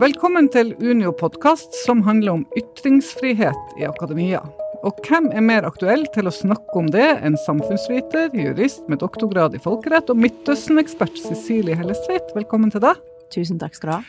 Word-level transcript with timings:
Velkommen 0.00 0.46
til 0.48 0.70
Unio 0.80 1.10
podkast, 1.12 1.74
som 1.82 1.98
handler 2.06 2.38
om 2.38 2.44
ytringsfrihet 2.56 3.74
i 3.76 3.84
akademia. 3.84 4.38
Og 4.80 4.96
hvem 5.04 5.26
er 5.36 5.44
mer 5.44 5.66
aktuell 5.68 6.06
til 6.14 6.30
å 6.30 6.32
snakke 6.32 6.72
om 6.80 6.86
det 6.88 7.18
enn 7.20 7.36
samfunnsviter, 7.42 8.30
jurist 8.32 8.88
med 8.88 9.02
doktorgrad 9.02 9.58
i 9.58 9.60
folkerett 9.60 10.08
og 10.08 10.22
Midtøsten-ekspert 10.22 11.20
Cecilie 11.20 11.76
Hellestveit. 11.76 12.32
Velkommen 12.32 12.72
til 12.72 12.80
deg. 12.86 13.02
Tusen 13.36 13.60
takk 13.60 13.76
skal 13.76 13.90
du 13.90 13.94
ha. 13.98 14.00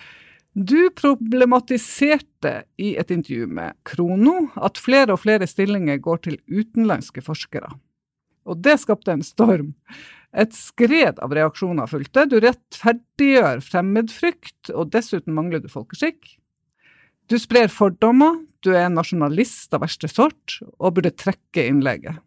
Du 0.55 0.79
problematiserte 0.95 2.61
i 2.79 2.93
et 2.95 3.11
intervju 3.11 3.51
med 3.51 3.75
Krono 3.83 4.45
at 4.63 4.79
flere 4.79 5.17
og 5.17 5.25
flere 5.25 5.49
stillinger 5.49 5.99
går 5.99 6.23
til 6.29 6.39
utenlandske 6.47 7.19
forskere. 7.27 7.67
Og 8.47 8.63
det 8.63 8.79
skapte 8.79 9.11
en 9.11 9.27
storm. 9.27 9.73
Et 10.31 10.53
skred 10.55 11.19
av 11.19 11.33
reaksjoner 11.35 11.89
fulgte. 11.91 12.23
Du 12.31 12.37
rettferdiggjør 12.39 13.59
fremmedfrykt, 13.65 14.71
og 14.71 14.91
dessuten 14.93 15.35
mangler 15.35 15.59
du 15.59 15.67
folkeskikk. 15.71 16.37
Du 17.31 17.37
sprer 17.39 17.71
fordommer, 17.71 18.39
du 18.63 18.71
er 18.73 18.85
en 18.87 18.97
nasjonalist 18.99 19.73
av 19.75 19.83
verste 19.85 20.09
sort, 20.11 20.59
og 20.79 20.97
burde 20.97 21.13
trekke 21.15 21.67
innlegget. 21.67 22.19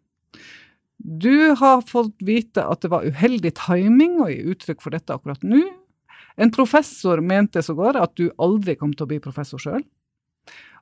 Du 0.97 1.53
har 1.59 1.83
fått 1.85 2.15
vite 2.25 2.63
at 2.65 2.81
det 2.81 2.89
var 2.93 3.05
uheldig 3.05 3.51
timing 3.57 4.21
å 4.23 4.29
gi 4.31 4.39
uttrykk 4.53 4.81
for 4.81 4.95
dette 4.95 5.13
akkurat 5.13 5.43
nå. 5.45 5.61
En 6.41 6.51
professor 6.51 7.21
mente 7.21 7.61
sågar 7.63 7.99
at 7.99 8.15
du 8.19 8.29
aldri 8.41 8.75
kom 8.79 8.93
til 8.93 9.05
å 9.05 9.11
bli 9.11 9.21
professor 9.23 9.61
sjøl. 9.61 9.83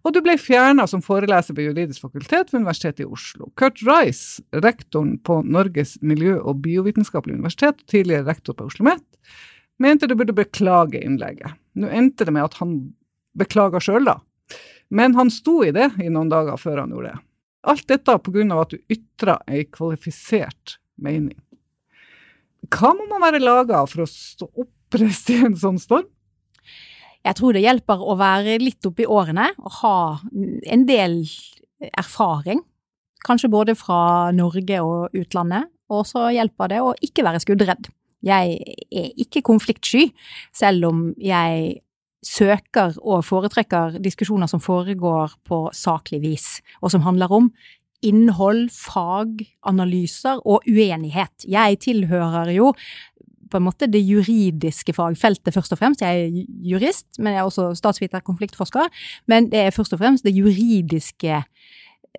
Og 0.03 0.12
du 0.12 0.20
ble 0.23 0.35
fjerna 0.39 0.84
som 0.89 1.02
foreleser 1.03 1.55
ved 1.55 1.70
Juridisk 1.70 2.03
fakultet 2.03 2.52
ved 2.52 2.59
Universitetet 2.59 3.05
i 3.05 3.07
Oslo. 3.07 3.48
Kurt 3.59 3.80
Rice, 3.88 4.43
rektoren 4.52 5.16
på 5.23 5.39
Norges 5.48 5.95
miljø- 6.03 6.41
og 6.41 6.59
biovitenskapelige 6.66 7.39
universitet, 7.39 7.79
tidligere 7.88 8.27
rektor 8.27 8.57
på 8.57 8.67
Oslo 8.67 8.84
OsloMet, 8.84 9.05
mente 9.79 10.07
du 10.07 10.16
burde 10.20 10.35
beklage 10.35 10.99
innlegget. 10.99 11.55
Nå 11.79 11.88
endte 11.88 12.27
det 12.27 12.35
med 12.35 12.49
at 12.49 12.59
han 12.59 12.76
beklaga 13.39 13.79
sjøl, 13.81 14.03
da. 14.05 14.20
Men 14.93 15.16
han 15.16 15.31
sto 15.31 15.62
i 15.63 15.71
det 15.73 15.93
i 16.04 16.12
noen 16.12 16.29
dager 16.29 16.59
før 16.59 16.84
han 16.84 16.91
gjorde 16.93 17.13
det. 17.13 17.24
Alt 17.63 17.87
dette 17.87 18.18
pga. 18.20 18.43
at 18.59 18.76
du 18.76 18.77
ytra 18.91 19.37
ei 19.48 19.63
kvalifisert 19.63 20.77
mening. 20.99 21.40
Hva 22.71 22.91
må 22.96 23.07
man 23.07 23.24
være 23.24 23.40
laga 23.40 23.85
for 23.87 24.04
å 24.04 24.09
stå 24.09 24.49
oppreist 24.51 25.31
i 25.31 25.40
en 25.48 25.55
sånn 25.55 25.79
storm? 25.79 26.07
Jeg 27.24 27.38
tror 27.40 27.55
det 27.55 27.63
hjelper 27.63 28.04
å 28.04 28.18
være 28.20 28.60
litt 28.62 28.84
oppi 28.88 29.07
årene 29.07 29.49
og 29.63 29.76
ha 29.79 29.98
en 30.34 30.85
del 30.90 31.21
erfaring. 31.93 32.60
Kanskje 33.24 33.52
både 33.52 33.76
fra 33.80 34.32
Norge 34.35 34.82
og 34.84 35.15
utlandet. 35.15 35.70
Og 35.93 36.07
så 36.07 36.30
hjelper 36.34 36.71
det 36.71 36.82
å 36.84 36.93
ikke 37.05 37.26
være 37.26 37.41
skuddredd. 37.43 37.88
Jeg 38.24 38.57
er 38.88 39.10
ikke 39.20 39.43
konfliktsky, 39.43 40.07
selv 40.55 40.88
om 40.90 41.02
jeg 41.20 41.80
søker 42.24 42.96
og 43.04 43.24
foretrekker 43.27 43.99
diskusjoner 44.04 44.48
som 44.48 44.63
foregår 44.63 45.35
på 45.48 45.65
saklig 45.76 46.21
vis, 46.24 46.48
og 46.80 46.93
som 46.93 47.04
handler 47.04 47.35
om 47.35 47.49
innhold, 48.04 48.68
fag, 48.76 49.43
analyser 49.68 50.41
og 50.43 50.65
uenighet. 50.68 51.46
Jeg 51.48 51.80
tilhører 51.85 52.52
jo 52.55 52.71
på 53.54 53.62
en 53.62 53.68
måte 53.68 53.90
det 53.91 54.01
juridiske 54.01 54.96
fagfeltet, 54.98 55.54
først 55.54 55.76
og 55.76 55.82
fremst. 55.82 56.01
Jeg 56.01 56.26
er 56.26 56.43
jurist, 56.73 57.07
men 57.20 57.35
jeg 57.35 57.43
er 57.43 57.49
også 57.49 57.70
statsviter, 57.77 58.23
konfliktforsker. 58.26 58.90
Men 59.29 59.51
det 59.54 59.68
er 59.68 59.76
først 59.76 59.93
og 59.93 60.01
fremst 60.01 60.26
det 60.26 60.34
juridiske 60.35 61.43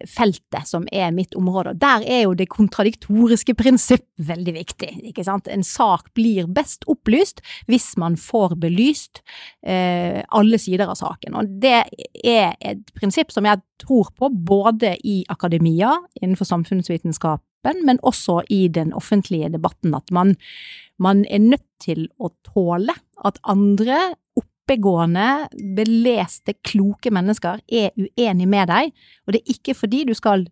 feltet 0.09 0.69
som 0.69 0.87
er 0.93 1.13
mitt 1.15 1.35
område. 1.39 1.75
Og 1.75 1.81
Der 1.81 2.05
er 2.07 2.23
jo 2.25 2.35
det 2.35 2.49
kontradiktoriske 2.53 3.55
prinsipp 3.55 4.07
veldig 4.19 4.55
viktig. 4.57 4.91
ikke 5.11 5.25
sant? 5.25 5.49
En 5.49 5.63
sak 5.63 6.13
blir 6.15 6.47
best 6.47 6.85
opplyst 6.91 7.41
hvis 7.67 7.97
man 7.97 8.17
får 8.17 8.57
belyst 8.61 9.23
eh, 9.67 10.23
alle 10.31 10.59
sider 10.59 10.91
av 10.91 10.99
saken. 10.99 11.35
Og 11.35 11.57
det 11.63 11.85
er 12.25 12.55
et 12.61 12.85
prinsipp 12.99 13.33
som 13.33 13.47
jeg 13.47 13.63
tror 13.83 14.11
på 14.19 14.31
både 14.31 14.97
i 15.05 15.25
akademia, 15.29 15.97
innenfor 16.21 16.49
samfunnsvitenskapen, 16.49 17.85
men 17.85 17.99
også 18.03 18.43
i 18.53 18.69
den 18.69 18.93
offentlige 18.93 19.51
debatten. 19.53 19.95
At 19.95 20.11
man 20.11 20.35
man 20.99 21.25
er 21.27 21.43
nødt 21.43 21.67
til 21.83 22.07
å 22.23 22.31
tåle 22.47 22.95
at 23.25 23.41
andre 23.51 24.15
oppegående, 24.65 25.49
beleste, 25.77 26.55
kloke 26.65 27.13
mennesker 27.13 27.61
er 27.69 27.93
uenig 27.97 28.49
med 28.49 28.69
deg, 28.69 28.93
og 29.27 29.35
det 29.35 29.43
er 29.43 29.57
ikke 29.57 29.77
fordi 29.77 30.05
du 30.09 30.15
skal 30.17 30.47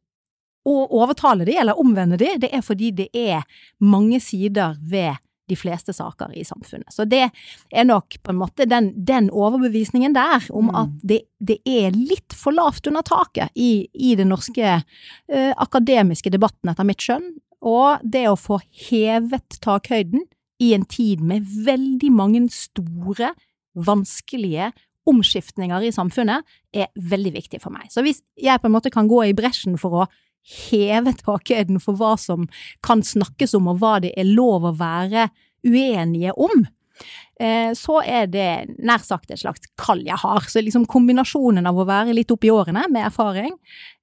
overtale 0.64 1.46
de 1.48 1.56
eller 1.58 1.78
omvende 1.80 2.18
de, 2.20 2.36
det 2.38 2.52
er 2.52 2.62
fordi 2.62 2.92
det 2.94 3.08
er 3.16 3.42
mange 3.80 4.20
sider 4.20 4.76
ved 4.78 5.16
de 5.50 5.56
fleste 5.58 5.92
saker 5.92 6.30
i 6.38 6.44
samfunnet. 6.46 6.92
Så 6.94 7.04
det 7.04 7.24
er 7.72 7.84
nok 7.84 8.14
på 8.22 8.30
en 8.30 8.38
måte 8.38 8.66
den, 8.68 8.92
den 8.94 9.28
overbevisningen 9.30 10.14
der 10.14 10.44
om 10.54 10.68
mm. 10.68 10.76
at 10.78 10.92
det, 11.02 11.20
det, 11.40 11.58
er 11.66 11.90
litt 11.96 12.36
for 12.36 12.54
lavt 12.54 12.86
under 12.86 13.02
taket 13.02 13.50
i, 13.58 13.88
i 13.92 14.14
den 14.16 14.30
norske 14.30 14.76
uh, 14.78 15.52
akademiske 15.56 16.30
debatten, 16.30 16.70
etter 16.70 16.86
mitt 16.86 17.02
skjønn, 17.02 17.32
og 17.58 18.04
det 18.06 18.28
å 18.30 18.38
få 18.38 18.60
hevet 18.88 19.58
takhøyden 19.64 20.28
i 20.62 20.72
en 20.76 20.86
tid 20.86 21.22
med 21.26 21.46
veldig 21.66 22.12
mange 22.14 22.44
store, 22.54 23.32
vanskelige 23.74 24.72
omskiftninger 25.08 25.88
i 25.88 25.94
samfunnet, 25.94 26.46
er 26.74 26.90
veldig 26.94 27.32
viktig 27.34 27.62
for 27.62 27.74
meg. 27.74 27.88
Så 27.90 28.04
hvis 28.06 28.22
jeg 28.38 28.60
på 28.62 28.68
en 28.68 28.76
måte 28.76 28.92
kan 28.92 29.10
gå 29.10 29.24
i 29.26 29.36
bresjen 29.36 29.78
for 29.80 30.02
å 30.02 30.10
heve 30.42 31.14
takhøyden 31.18 31.80
for 31.82 31.98
hva 31.98 32.14
som 32.18 32.46
kan 32.86 33.02
snakkes 33.06 33.54
om, 33.58 33.70
og 33.72 33.82
hva 33.82 33.98
det 34.02 34.12
er 34.18 34.30
lov 34.30 34.66
å 34.66 34.76
være 34.78 35.28
uenige 35.66 36.34
om, 36.34 36.64
eh, 37.40 37.70
så 37.78 38.00
er 38.02 38.26
det 38.30 38.78
nær 38.78 39.02
sagt 39.02 39.30
et 39.30 39.42
slags 39.42 39.70
kall 39.78 40.02
jeg 40.06 40.18
har. 40.22 40.46
Så 40.50 40.62
liksom 40.62 40.86
kombinasjonen 40.90 41.66
av 41.66 41.78
å 41.78 41.86
være 41.88 42.14
litt 42.14 42.30
oppi 42.34 42.50
årene 42.50 42.88
med 42.90 43.06
erfaring, 43.06 43.54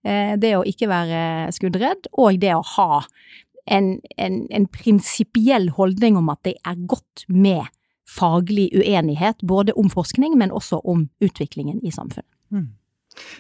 eh, 0.04 0.36
det 0.40 0.56
å 0.58 0.66
ikke 0.68 0.92
være 0.92 1.52
skuddredd, 1.56 2.12
og 2.18 2.40
det 2.40 2.56
å 2.56 2.64
ha 2.76 3.04
en, 3.70 4.00
en, 4.18 4.48
en 4.50 4.68
prinsipiell 4.72 5.70
holdning 5.76 6.18
om 6.18 6.32
at 6.34 6.42
det 6.48 6.56
er 6.66 6.80
godt 6.90 7.28
med 7.28 7.68
faglig 8.10 8.70
uenighet, 8.74 9.42
både 9.42 9.76
om 9.78 9.90
forskning, 9.90 10.38
men 10.38 10.52
også 10.52 10.82
om 10.84 11.08
utviklingen 11.22 11.80
i 11.86 11.92
samfunnet. 11.92 12.30
Mm. 12.50 12.68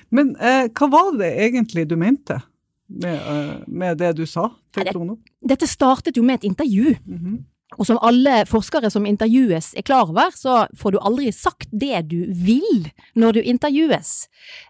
Men 0.09 0.33
eh, 0.35 0.65
hva 0.75 0.89
var 0.91 1.13
det 1.17 1.29
egentlig 1.45 1.87
du 1.89 1.95
mente 1.99 2.39
med, 2.89 3.21
uh, 3.21 3.55
med 3.67 3.97
det 4.01 4.15
du 4.17 4.25
sa 4.29 4.49
til 4.75 4.89
Krono? 4.89 5.19
Dette 5.45 5.69
startet 5.69 6.17
jo 6.17 6.23
med 6.25 6.41
et 6.41 6.49
intervju. 6.51 6.95
Mm 7.05 7.17
-hmm. 7.17 7.39
Og 7.77 7.85
som 7.85 7.99
alle 8.01 8.45
forskere 8.49 8.89
som 8.89 9.05
intervjues 9.05 9.73
er 9.77 9.85
klar 9.85 10.09
over, 10.09 10.31
så 10.33 10.63
får 10.77 10.91
du 10.91 10.99
aldri 11.05 11.31
sagt 11.31 11.69
det 11.71 12.01
du 12.09 12.25
vil 12.33 12.89
når 13.15 13.31
du 13.31 13.41
intervjues. 13.41 14.27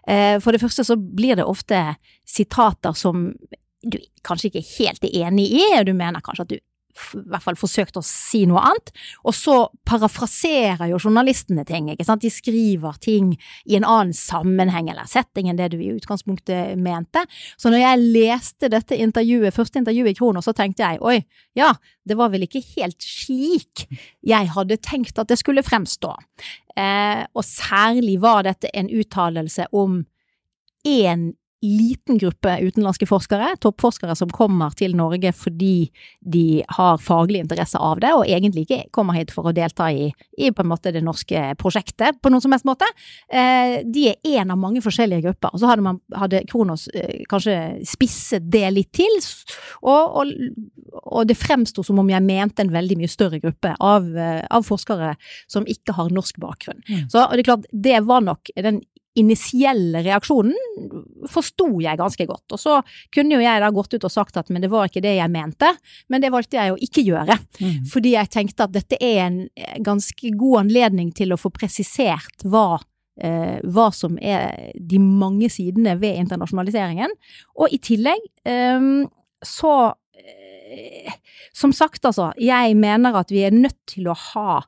Eh, 0.08 0.36
for 0.40 0.52
det 0.52 0.60
første 0.60 0.84
så 0.84 0.96
blir 0.96 1.36
det 1.36 1.44
ofte 1.44 1.94
sitater 2.28 2.92
som 2.92 3.32
du 3.80 3.96
kanskje 4.22 4.50
ikke 4.50 4.66
helt 4.78 5.04
er 5.04 5.16
enig 5.24 5.48
i, 5.48 5.64
og 5.78 5.86
du 5.86 5.94
mener 5.96 6.20
kanskje 6.20 6.42
at 6.42 6.52
du 6.52 6.58
i 6.90 7.22
hvert 7.30 7.44
fall 7.44 7.58
forsøkte 7.58 8.00
å 8.00 8.06
si 8.06 8.42
noe 8.48 8.62
annet. 8.70 8.92
Og 9.24 9.34
så 9.36 9.56
parafraserer 9.88 10.90
jo 10.90 11.00
journalistene 11.00 11.64
ting, 11.68 11.90
ikke 11.92 12.06
sant. 12.06 12.24
De 12.24 12.32
skriver 12.32 12.98
ting 13.02 13.32
i 13.66 13.78
en 13.78 13.86
annen 13.86 14.14
sammenheng 14.16 14.90
eller 14.92 15.08
setting 15.10 15.50
enn 15.50 15.60
det 15.60 15.70
du 15.74 15.78
i 15.80 15.92
utgangspunktet 15.94 16.78
mente. 16.80 17.24
Så 17.60 17.72
når 17.72 17.84
jeg 17.84 18.04
leste 18.18 18.70
dette 18.72 18.98
intervjuet, 18.98 19.54
første 19.56 19.80
intervjuet 19.82 20.14
i 20.14 20.18
Krono, 20.18 20.44
så 20.44 20.54
tenkte 20.56 20.84
jeg 20.86 21.02
oi, 21.04 21.18
ja, 21.58 21.72
det 22.06 22.16
var 22.18 22.32
vel 22.32 22.46
ikke 22.46 22.62
helt 22.74 23.00
slik 23.04 23.86
jeg 24.26 24.52
hadde 24.54 24.80
tenkt 24.82 25.18
at 25.20 25.30
det 25.30 25.38
skulle 25.40 25.64
fremstå. 25.66 26.14
Eh, 26.76 27.24
og 27.34 27.44
særlig 27.46 28.18
var 28.22 28.44
dette 28.46 28.70
en 28.76 28.90
uttalelse 28.90 29.68
om 29.76 30.02
én 30.86 31.30
liten 31.60 32.18
gruppe 32.18 32.54
utenlandske 32.64 33.06
forskere, 33.08 33.52
toppforskere 33.60 34.14
som 34.16 34.30
kommer 34.32 34.72
til 34.76 34.94
Norge 34.96 35.32
fordi 35.36 35.90
de 36.20 36.62
har 36.76 37.00
faglig 37.02 37.42
interesse 37.44 37.78
av 37.80 38.00
det, 38.00 38.12
og 38.16 38.24
egentlig 38.24 38.64
ikke 38.64 38.80
kommer 38.96 39.18
hit 39.18 39.32
for 39.34 39.50
å 39.50 39.54
delta 39.56 39.90
i, 39.92 40.08
i 40.40 40.50
på 40.54 40.64
en 40.64 40.70
måte 40.70 40.92
det 40.94 41.02
norske 41.04 41.42
prosjektet 41.60 42.20
på 42.22 42.32
noen 42.32 42.44
som 42.44 42.54
helst 42.54 42.68
måte. 42.68 42.88
Eh, 43.28 43.80
de 43.84 44.06
er 44.12 44.38
én 44.40 44.52
av 44.52 44.60
mange 44.60 44.80
forskjellige 44.84 45.26
grupper. 45.26 45.52
Og 45.52 45.60
så 45.62 45.68
hadde, 45.70 45.84
man, 45.84 46.00
hadde 46.16 46.42
Kronos 46.48 46.86
eh, 46.94 47.26
kanskje 47.28 47.58
spisset 47.88 48.48
det 48.50 48.64
litt 48.72 48.92
til, 48.96 49.20
og, 49.84 50.20
og, 50.22 50.32
og 51.02 51.28
det 51.28 51.36
fremsto 51.38 51.84
som 51.86 52.00
om 52.00 52.08
jeg 52.10 52.24
mente 52.24 52.64
en 52.64 52.72
veldig 52.72 52.98
mye 53.02 53.12
større 53.12 53.42
gruppe 53.42 53.74
av, 53.76 54.08
eh, 54.16 54.40
av 54.48 54.64
forskere 54.66 55.12
som 55.50 55.68
ikke 55.68 55.98
har 55.98 56.14
norsk 56.14 56.40
bakgrunn. 56.40 56.80
Mm. 56.88 57.04
Så 57.12 57.26
det 57.34 57.44
er 57.44 57.50
klart, 57.52 57.68
det 57.70 58.00
var 58.08 58.24
nok 58.24 58.52
den 58.56 58.80
initielle 59.18 60.02
reaksjonen 60.04 60.54
forsto 61.30 61.66
jeg 61.82 61.98
ganske 61.98 62.26
godt. 62.28 62.54
Og 62.54 62.60
så 62.60 62.76
kunne 63.14 63.36
jo 63.36 63.42
jeg 63.42 63.62
da 63.62 63.70
gått 63.74 63.96
ut 63.96 64.06
og 64.06 64.12
sagt 64.12 64.38
at 64.38 64.50
men 64.52 64.62
det 64.62 64.70
var 64.72 64.88
ikke 64.88 65.02
det 65.04 65.16
jeg 65.16 65.32
mente, 65.32 65.72
men 66.08 66.22
det 66.22 66.30
valgte 66.32 66.60
jeg 66.60 66.74
å 66.74 66.78
ikke 66.78 67.04
gjøre. 67.08 67.36
Mm. 67.58 67.88
Fordi 67.90 68.14
jeg 68.14 68.32
tenkte 68.32 68.68
at 68.68 68.74
dette 68.76 69.00
er 69.00 69.24
en 69.26 69.40
ganske 69.86 70.34
god 70.38 70.64
anledning 70.64 71.10
til 71.16 71.34
å 71.34 71.40
få 71.40 71.52
presisert 71.54 72.46
hva 72.46 72.78
eh, 73.20 73.58
hva 73.66 73.88
som 73.94 74.18
er 74.22 74.70
de 74.74 75.00
mange 75.02 75.50
sidene 75.52 75.96
ved 76.00 76.20
internasjonaliseringen. 76.22 77.14
Og 77.58 77.74
i 77.74 77.80
tillegg 77.82 78.22
eh, 78.48 78.92
så 79.46 79.74
eh, 80.20 81.16
Som 81.56 81.72
sagt, 81.74 82.04
altså, 82.06 82.30
jeg 82.38 82.76
mener 82.78 83.16
at 83.18 83.32
vi 83.34 83.42
er 83.42 83.50
nødt 83.50 83.78
til 83.90 84.06
å 84.08 84.14
ha 84.14 84.60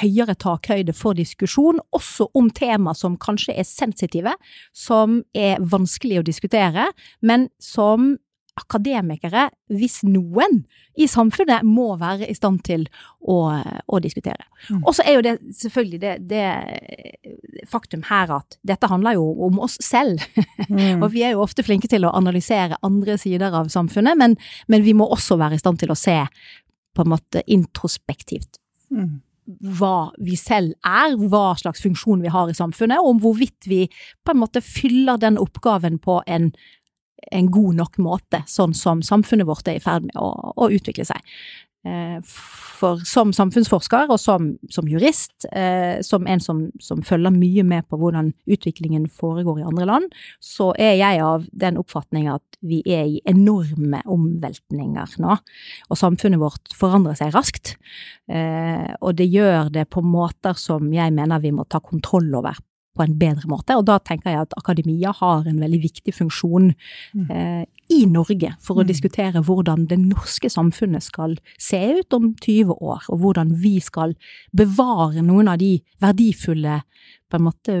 høyere 0.00 0.36
takhøyde 0.40 0.94
for 0.96 1.18
diskusjon, 1.18 1.80
også 1.92 2.30
om 2.38 2.50
tema 2.54 2.94
som 2.96 3.18
kanskje 3.20 3.56
er 3.58 3.68
sensitive, 3.68 4.34
som 4.72 5.20
er 5.36 5.60
vanskelig 5.60 6.22
å 6.22 6.26
diskutere, 6.26 6.90
men 7.20 7.50
som 7.62 8.14
akademikere, 8.60 9.46
hvis 9.72 10.02
noen, 10.04 10.62
i 11.00 11.06
samfunnet 11.08 11.64
må 11.64 11.94
være 11.96 12.26
i 12.28 12.34
stand 12.36 12.60
til 12.66 12.84
å, 13.24 13.38
å 13.88 14.00
diskutere. 14.04 14.44
Mm. 14.68 14.82
Og 14.82 14.92
så 14.96 15.06
er 15.08 15.16
jo 15.16 15.22
det 15.24 15.32
selvfølgelig 15.56 16.00
det, 16.02 16.12
det, 16.28 17.62
faktum 17.70 18.04
her 18.10 18.34
at 18.36 18.58
dette 18.68 18.90
handler 18.92 19.16
jo 19.16 19.24
om 19.48 19.62
oss 19.64 19.78
selv. 19.80 20.20
Mm. 20.68 21.00
og 21.02 21.08
vi 21.14 21.24
er 21.24 21.32
jo 21.32 21.46
ofte 21.46 21.64
flinke 21.64 21.88
til 21.88 22.04
å 22.04 22.12
analysere 22.12 22.80
andre 22.84 23.16
sider 23.20 23.56
av 23.56 23.72
samfunnet, 23.72 24.20
men, 24.20 24.36
men, 24.68 24.84
vi 24.84 24.92
må 25.00 25.08
også 25.08 25.40
være 25.40 25.56
i 25.56 25.62
stand 25.62 25.80
til 25.80 25.94
å 25.94 25.98
se 25.98 26.20
på 26.92 27.06
en 27.06 27.14
måte 27.14 27.40
introspektivt. 27.48 28.60
Mm 28.92 29.22
hva 29.60 30.12
vi 30.22 30.36
selv 30.38 30.76
er, 30.86 31.16
hva 31.16 31.52
slags 31.60 31.82
funksjon 31.84 32.22
vi 32.24 32.32
har 32.32 32.50
i 32.50 32.56
samfunnet, 32.56 33.02
og 33.02 33.16
om 33.16 33.24
hvorvidt 33.24 33.68
vi 33.70 33.86
på 34.24 34.34
en 34.34 34.42
måte 34.42 34.62
fyller 34.64 35.20
den 35.22 35.40
oppgaven 35.40 36.00
på 36.02 36.22
en 36.26 36.52
en 37.32 37.46
god 37.54 37.76
nok 37.78 37.98
måte, 38.02 38.42
sånn 38.50 38.72
som 38.74 39.02
samfunnet 39.06 39.46
vårt 39.46 39.68
er 39.70 39.78
i 39.78 39.82
ferd 39.82 40.08
med 40.08 40.16
å, 40.18 40.32
å 40.58 40.66
utvikle 40.74 41.06
seg. 41.06 41.20
Eh, 41.82 42.18
for 42.78 43.00
som 43.02 43.32
samfunnsforsker 43.34 44.10
og 44.14 44.20
som, 44.22 44.52
som 44.70 44.86
jurist, 44.86 45.48
eh, 45.50 45.98
som 46.06 46.28
en 46.30 46.42
som, 46.42 46.60
som, 46.78 47.00
følger 47.02 47.34
mye 47.34 47.64
med 47.66 47.88
på 47.90 47.98
hvordan 47.98 48.30
utviklingen 48.46 49.08
foregår 49.10 49.58
i 49.58 49.66
andre 49.66 49.88
land, 49.90 50.14
så 50.38 50.70
er 50.78 50.94
jeg 51.00 51.22
av 51.26 51.48
den 51.50 51.80
oppfatning 51.82 52.28
at 52.30 52.58
vi 52.62 52.84
er 52.86 53.08
i 53.10 53.22
enorme 53.26 53.98
omveltninger 54.06 55.18
nå. 55.22 55.38
Og 55.90 55.98
samfunnet 55.98 56.42
vårt 56.42 56.74
forandrer 56.78 57.18
seg 57.18 57.34
raskt. 57.34 57.74
Eh, 58.30 58.92
og 59.00 59.18
det 59.18 59.26
gjør 59.32 59.72
det 59.74 59.88
på 59.90 60.04
måter 60.06 60.54
som 60.54 60.86
jeg 60.94 61.10
mener 61.14 61.42
vi 61.42 61.50
må 61.50 61.66
ta 61.66 61.82
kontroll 61.82 62.30
over 62.38 62.62
på 62.96 63.04
en 63.04 63.14
bedre 63.18 63.48
måte. 63.50 63.76
Og 63.78 63.86
da 63.88 63.98
tenker 64.04 64.32
jeg 64.32 64.46
at 64.46 64.56
akademia 64.58 65.14
har 65.16 65.46
en 65.48 65.60
veldig 65.62 65.80
viktig 65.82 66.14
funksjon 66.14 66.72
mm. 66.72 67.26
eh, 67.32 67.62
i 68.02 68.08
Norge 68.10 68.52
for 68.62 68.80
å 68.80 68.84
mm. 68.84 68.88
diskutere 68.90 69.42
hvordan 69.46 69.86
det 69.90 69.98
norske 70.02 70.50
samfunnet 70.52 71.04
skal 71.04 71.36
se 71.60 71.80
ut 72.00 72.16
om 72.16 72.32
20 72.34 72.76
år, 72.76 73.06
og 73.08 73.22
hvordan 73.22 73.54
vi 73.62 73.76
skal 73.82 74.16
bevare 74.56 75.24
noen 75.24 75.50
av 75.52 75.60
de 75.62 75.76
verdifulle 76.02 76.80
på 77.32 77.38
en 77.38 77.46
måte, 77.46 77.74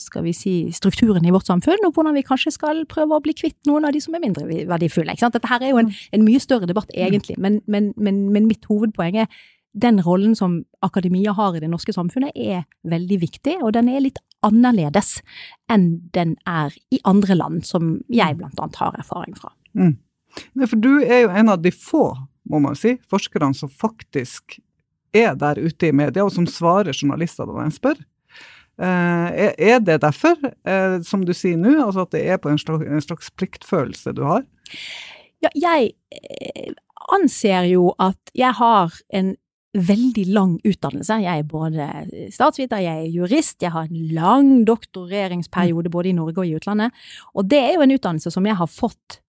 skal 0.00 0.26
vi 0.26 0.34
si, 0.36 0.54
strukturene 0.74 1.30
i 1.30 1.32
vårt 1.32 1.48
samfunn, 1.48 1.86
og 1.86 1.96
hvordan 1.96 2.18
vi 2.18 2.24
kanskje 2.26 2.52
skal 2.58 2.84
prøve 2.90 3.16
å 3.16 3.24
bli 3.24 3.32
kvitt 3.38 3.56
noen 3.68 3.88
av 3.88 3.94
de 3.96 4.02
som 4.04 4.16
er 4.16 4.24
mindre 4.24 4.44
verdifulle. 4.68 5.16
Dette 5.16 5.48
her 5.48 5.64
er 5.64 5.72
jo 5.72 5.80
en, 5.80 5.88
mm. 5.88 6.02
en 6.18 6.26
mye 6.26 6.42
større 6.42 6.68
debatt, 6.68 6.92
egentlig, 6.92 7.38
men, 7.40 7.62
men, 7.64 7.92
men, 7.96 8.26
men 8.34 8.50
mitt 8.50 8.68
hovedpoeng 8.68 9.22
er 9.24 9.32
den 9.72 10.02
rollen 10.04 10.36
som 10.36 10.60
akademia 10.84 11.32
har 11.32 11.56
i 11.56 11.62
det 11.62 11.70
norske 11.72 11.94
samfunnet, 11.96 12.36
er 12.36 12.66
veldig 12.84 13.18
viktig, 13.22 13.56
og 13.62 13.72
den 13.76 13.88
er 13.88 14.04
litt 14.04 14.20
annerledes 14.46 15.20
enn 15.72 15.88
den 16.14 16.36
er 16.48 16.74
i 16.92 17.00
andre 17.08 17.36
land, 17.38 17.64
som 17.68 17.98
jeg 18.12 18.38
blant 18.40 18.58
annet 18.60 18.80
har 18.82 18.98
erfaring 18.98 19.36
fra. 19.38 19.52
Mm. 19.78 19.96
For 20.64 20.78
du 20.80 20.92
er 21.02 21.26
jo 21.26 21.32
en 21.32 21.52
av 21.52 21.62
de 21.64 21.72
få, 21.74 22.10
må 22.48 22.60
man 22.64 22.76
si, 22.78 22.96
forskerne 23.10 23.52
som 23.56 23.70
faktisk 23.70 24.58
er 25.12 25.36
der 25.36 25.60
ute 25.60 25.90
i 25.90 25.94
media, 25.94 26.24
og 26.24 26.32
som 26.32 26.48
svarer 26.48 26.96
journalister 26.96 27.48
når 27.48 27.66
de 27.66 27.76
spør. 27.76 28.00
Eh, 28.80 29.50
er 29.58 29.80
det 29.84 30.00
derfor, 30.02 30.38
eh, 30.64 31.00
som 31.04 31.26
du 31.28 31.34
sier 31.36 31.58
nå, 31.60 31.74
altså 31.84 32.06
at 32.06 32.14
det 32.14 32.22
er 32.24 32.40
på 32.40 32.48
en 32.48 32.58
slags, 32.58 32.86
en 32.88 33.04
slags 33.04 33.28
pliktfølelse 33.36 34.14
du 34.16 34.24
har? 34.24 34.46
Ja, 35.44 35.50
jeg 35.54 35.92
eh, 36.14 36.72
anser 37.12 37.68
jo 37.68 37.92
at 38.00 38.32
jeg 38.34 38.56
har 38.56 38.96
en 39.12 39.34
veldig 39.72 40.26
lang 40.34 40.58
utdannelse. 40.68 41.16
Jeg 41.24 41.38
er 41.42 41.48
både 41.48 41.88
statsviter, 42.34 42.82
jeg 42.84 43.06
er 43.06 43.14
jurist, 43.14 43.62
jeg 43.62 43.72
har 43.72 43.88
en 43.88 44.08
lang 44.12 44.50
doktoreringsperiode 44.68 45.90
både 45.92 46.10
i 46.10 46.16
Norge 46.16 46.42
og 46.42 46.48
i 46.48 46.56
utlandet. 46.58 46.92
Og 47.34 47.48
det 47.48 47.60
er 47.62 47.76
jo 47.76 47.84
en 47.86 47.94
utdannelse 47.96 48.32
som 48.34 48.46
jeg 48.46 48.58
har 48.58 48.68
fått 48.68 49.22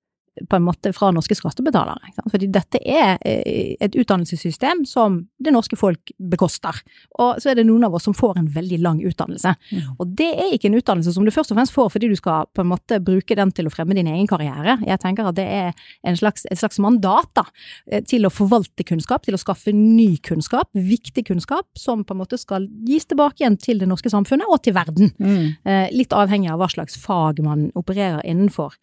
på 0.50 0.56
en 0.56 0.64
måte 0.66 0.94
fra 0.94 1.12
norske 1.14 1.36
skattebetalere. 1.38 2.12
Fordi 2.32 2.48
dette 2.54 2.80
er 2.82 3.20
eh, 3.22 3.76
et 3.84 3.96
utdannelsessystem 3.96 4.84
som 4.90 5.20
det 5.44 5.54
norske 5.54 5.78
folk 5.78 6.14
bekoster. 6.18 6.80
Og 7.22 7.42
så 7.42 7.52
er 7.52 7.60
det 7.60 7.68
noen 7.68 7.86
av 7.86 7.94
oss 7.94 8.08
som 8.08 8.16
får 8.18 8.40
en 8.42 8.50
veldig 8.56 8.80
lang 8.82 9.02
utdannelse. 9.06 9.54
Mm. 9.70 9.92
Og 10.02 10.16
det 10.18 10.32
er 10.34 10.56
ikke 10.56 10.72
en 10.72 10.80
utdannelse 10.80 11.14
som 11.14 11.28
du 11.28 11.34
først 11.34 11.54
og 11.54 11.60
fremst 11.60 11.76
får 11.76 11.92
fordi 11.94 12.10
du 12.12 12.18
skal 12.18 12.50
på 12.56 12.64
en 12.64 12.72
måte 12.72 13.00
bruke 13.04 13.38
den 13.38 13.54
til 13.54 13.70
å 13.70 13.74
fremme 13.74 13.98
din 13.98 14.10
egen 14.10 14.30
karriere. 14.30 14.80
Jeg 14.88 15.02
tenker 15.04 15.30
at 15.30 15.38
det 15.38 15.48
er 15.48 16.18
slags, 16.18 16.48
et 16.50 16.62
slags 16.62 16.82
mandat 16.82 17.30
da, 17.38 17.46
eh, 17.92 18.04
til 18.08 18.26
å 18.26 18.34
forvalte 18.34 18.88
kunnskap, 18.90 19.28
til 19.28 19.38
å 19.38 19.42
skaffe 19.42 19.74
ny 19.76 20.18
kunnskap, 20.26 20.72
viktig 20.74 21.28
kunnskap, 21.30 21.70
som 21.78 22.04
på 22.04 22.18
en 22.18 22.24
måte 22.24 22.42
skal 22.42 22.68
gis 22.88 23.06
tilbake 23.10 23.44
igjen 23.44 23.60
til 23.62 23.82
det 23.82 23.90
norske 23.90 24.10
samfunnet 24.14 24.50
og 24.50 24.64
til 24.66 24.74
verden. 24.78 25.14
Mm. 25.20 25.56
Eh, 25.64 25.90
litt 25.94 26.14
avhengig 26.16 26.52
av 26.54 26.62
hva 26.62 26.72
slags 26.74 26.98
fag 26.98 27.44
man 27.46 27.70
opererer 27.78 28.24
innenfor. 28.26 28.74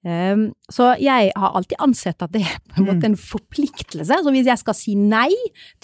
Um, 0.00 0.46
så 0.72 0.94
jeg 0.96 1.28
har 1.36 1.56
alltid 1.56 1.76
ansett 1.84 2.22
at 2.24 2.32
det 2.32 2.40
er 2.48 2.60
på 2.70 2.80
en 2.80 2.88
måte 2.88 3.08
en 3.10 3.18
forpliktelse. 3.20 4.20
Så 4.24 4.32
hvis 4.32 4.48
jeg 4.48 4.62
skal 4.62 4.76
si 4.76 4.96
nei 4.96 5.30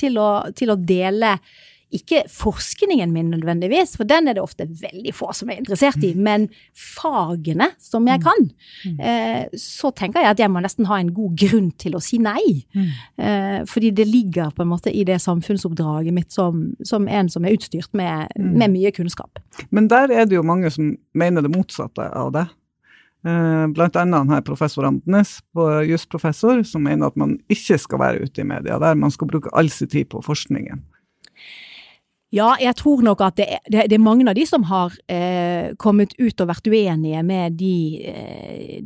til 0.01 0.17
å, 0.23 0.31
til 0.57 0.73
å 0.73 0.81
dele 0.81 1.37
ikke 1.95 2.25
forskningen 2.33 3.13
min 3.15 3.29
nødvendigvis, 3.31 3.95
for 3.99 4.09
den 4.09 4.27
er 4.27 4.37
det 4.37 4.43
ofte 4.43 4.67
veldig 4.67 5.13
få 5.15 5.31
som 5.37 5.51
er 5.53 5.61
interessert 5.61 6.03
i, 6.05 6.13
men 6.19 6.49
fagene 6.75 7.69
som 7.83 8.09
jeg 8.11 8.25
kan, 8.25 8.49
eh, 8.99 9.47
så 9.61 9.93
tenker 9.95 10.25
jeg 10.25 10.35
at 10.35 10.43
jeg 10.43 10.51
må 10.51 10.62
nesten 10.65 10.89
ha 10.91 10.99
en 10.99 11.12
god 11.15 11.37
grunn 11.39 11.71
til 11.79 11.95
å 11.97 12.03
si 12.03 12.19
nei. 12.23 12.43
Eh, 12.75 13.62
fordi 13.71 13.93
det 13.95 14.09
ligger 14.11 14.51
på 14.51 14.67
en 14.67 14.73
måte 14.73 14.91
i 14.91 15.07
det 15.07 15.21
samfunnsoppdraget 15.23 16.17
mitt 16.17 16.35
som, 16.35 16.73
som 16.83 17.07
en 17.07 17.31
som 17.33 17.47
er 17.47 17.55
utstyrt 17.55 17.95
med, 17.95 18.35
med 18.37 18.75
mye 18.75 18.91
kunnskap. 18.97 19.39
Men 19.71 19.89
der 19.93 20.11
er 20.11 20.27
det 20.27 20.41
jo 20.41 20.47
mange 20.47 20.71
som 20.75 20.97
mener 21.15 21.47
det 21.47 21.55
motsatte 21.55 22.11
av 22.11 22.35
det. 22.35 22.49
Eh, 23.26 23.67
blant 23.75 23.96
annet 23.99 24.31
her 24.31 24.43
professor 24.46 24.87
Andenes, 24.87 25.40
jusprofessor, 25.88 26.62
som 26.69 26.84
mener 26.87 27.11
at 27.11 27.17
man 27.19 27.38
ikke 27.50 27.78
skal 27.82 27.99
være 27.99 28.26
ute 28.26 28.43
i 28.43 28.46
media 28.46 28.78
der, 28.78 28.99
man 28.99 29.11
skal 29.11 29.31
bruke 29.31 29.50
all 29.56 29.70
sin 29.73 29.90
tid 29.90 30.06
på 30.12 30.23
forskningen. 30.23 30.84
Ja, 32.37 32.50
jeg 32.61 32.77
tror 32.77 33.00
nok 33.05 33.23
at 33.25 33.38
det 33.38 33.47
er, 33.49 33.87
det 33.88 33.97
er 33.97 34.03
mange 34.03 34.27
av 34.29 34.37
de 34.37 34.44
som 34.49 34.67
har 34.69 34.94
eh, 35.12 35.73
kommet 35.81 36.12
ut 36.19 36.43
og 36.43 36.50
vært 36.50 36.69
uenige 36.69 37.23
med 37.25 37.56
de, 37.56 37.77
eh, 38.11 38.81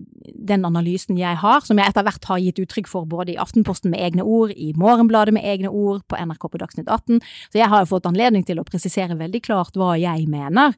den 0.50 0.66
analysen 0.68 1.18
jeg 1.18 1.38
har, 1.40 1.64
som 1.66 1.80
jeg 1.80 1.90
etter 1.90 2.06
hvert 2.06 2.28
har 2.30 2.42
gitt 2.44 2.60
uttrykk 2.62 2.90
for 2.90 3.08
både 3.10 3.34
i 3.34 3.38
Aftenposten 3.42 3.90
med 3.90 4.02
egne 4.04 4.26
ord, 4.26 4.52
i 4.54 4.70
Morgenbladet 4.78 5.34
med 5.34 5.46
egne 5.46 5.72
ord, 5.72 6.04
på 6.06 6.18
NRK 6.20 6.46
på 6.46 6.60
Dagsnytt 6.62 6.90
18. 6.90 7.18
Så 7.50 7.60
jeg 7.62 7.70
har 7.72 7.88
fått 7.90 8.06
anledning 8.10 8.46
til 8.46 8.60
å 8.60 8.66
presisere 8.68 9.18
veldig 9.18 9.42
klart 9.48 9.78
hva 9.80 9.96
jeg 9.98 10.28
mener. 10.30 10.76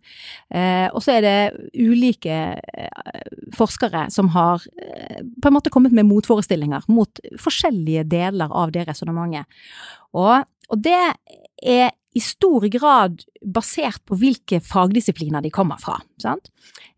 Eh, 0.54 0.88
og 0.92 1.02
så 1.04 1.18
er 1.18 1.26
det 1.26 1.36
ulike 1.76 2.40
eh, 2.56 3.22
forskere 3.58 4.06
som 4.14 4.32
har 4.32 4.64
eh, 4.80 5.20
på 5.20 5.50
en 5.50 5.58
måte 5.58 5.72
kommet 5.74 5.92
med 5.96 6.08
motforestillinger 6.08 6.88
mot 6.92 7.22
forskjellige 7.42 8.06
deler 8.08 8.52
av 8.54 8.72
det 8.72 8.86
resonnementet. 8.88 9.62
Og, 10.16 10.44
og 10.72 10.80
det 10.84 11.00
er 11.62 11.92
i 12.12 12.20
stor 12.20 12.66
grad 12.72 13.22
basert 13.54 14.02
på 14.08 14.18
hvilke 14.20 14.60
fagdisipliner 14.60 15.40
de 15.44 15.52
kommer 15.54 15.80
fra. 15.80 15.96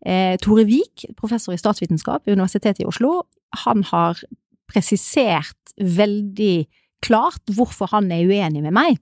Eh, 0.05 0.35
Tore 0.43 0.65
Vik, 0.67 1.07
professor 1.15 1.55
i 1.55 1.59
statsvitenskap 1.61 2.25
ved 2.25 2.35
Universitetet 2.35 2.83
i 2.83 2.89
Oslo, 2.89 3.21
han 3.65 3.85
har 3.91 4.19
presisert 4.67 5.75
veldig 5.79 6.65
klart 7.05 7.53
hvorfor 7.55 7.91
han 7.93 8.11
er 8.11 8.27
uenig 8.27 8.63
med 8.65 8.75
meg. 8.75 8.99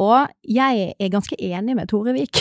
Og 0.00 0.30
jeg 0.48 0.92
er 0.96 1.10
ganske 1.12 1.36
enig 1.36 1.74
med 1.76 1.90
Tore 1.90 2.14
Vik 2.16 2.38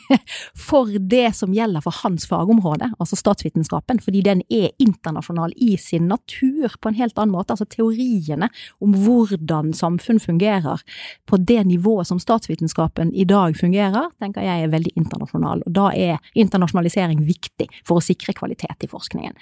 for 0.68 0.90
det 0.98 1.30
som 1.36 1.54
gjelder 1.54 1.84
for 1.84 1.94
hans 2.02 2.26
fagområde, 2.28 2.90
altså 3.00 3.16
statsvitenskapen, 3.16 4.00
fordi 4.04 4.20
den 4.26 4.42
er 4.52 4.74
internasjonal 4.82 5.54
i 5.56 5.76
sin 5.80 6.10
natur 6.10 6.76
på 6.80 6.92
en 6.92 6.98
helt 6.98 7.16
annen 7.16 7.32
måte. 7.32 7.54
Altså 7.56 7.68
teoriene 7.70 8.50
om 8.84 8.96
hvordan 9.04 9.72
samfunn 9.76 10.20
fungerer 10.20 10.84
på 11.28 11.40
det 11.40 11.62
nivået 11.70 12.10
som 12.10 12.20
statsvitenskapen 12.20 13.14
i 13.14 13.24
dag 13.28 13.56
fungerer, 13.56 14.12
tenker 14.20 14.44
jeg 14.44 14.66
er 14.66 14.74
veldig 14.74 14.92
internasjonal. 14.98 15.64
Og 15.66 15.72
da 15.72 15.88
er 15.96 16.20
internasjonalisering 16.36 17.24
viktig 17.24 17.70
for 17.86 17.98
å 18.00 18.04
sikre 18.04 18.36
kvalitet 18.36 18.84
i 18.84 18.90
forskningen. 18.90 19.38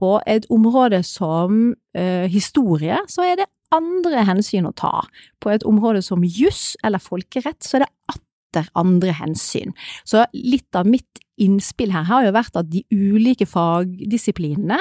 På 0.00 0.16
et 0.24 0.46
område 0.48 1.02
som 1.04 1.74
ø, 1.76 2.04
historie, 2.32 2.96
så 3.10 3.26
er 3.28 3.42
det 3.42 3.50
andre 3.74 4.24
hensyn 4.28 4.68
å 4.68 4.74
ta. 4.76 5.04
På 5.42 5.52
et 5.54 5.64
område 5.66 6.02
som 6.04 6.24
juss 6.24 6.74
eller 6.84 7.02
folkerett, 7.02 7.62
så 7.64 7.78
er 7.78 7.86
det 7.86 7.92
atter 8.14 8.70
andre 8.78 9.14
hensyn. 9.14 9.74
Så 10.04 10.24
litt 10.34 10.74
av 10.76 10.88
mitt 10.90 11.22
innspill 11.40 11.94
her 11.94 12.08
har 12.08 12.26
jo 12.26 12.34
vært 12.36 12.58
at 12.60 12.70
de 12.72 12.82
ulike 12.92 13.46
fagdisiplinene 13.48 14.78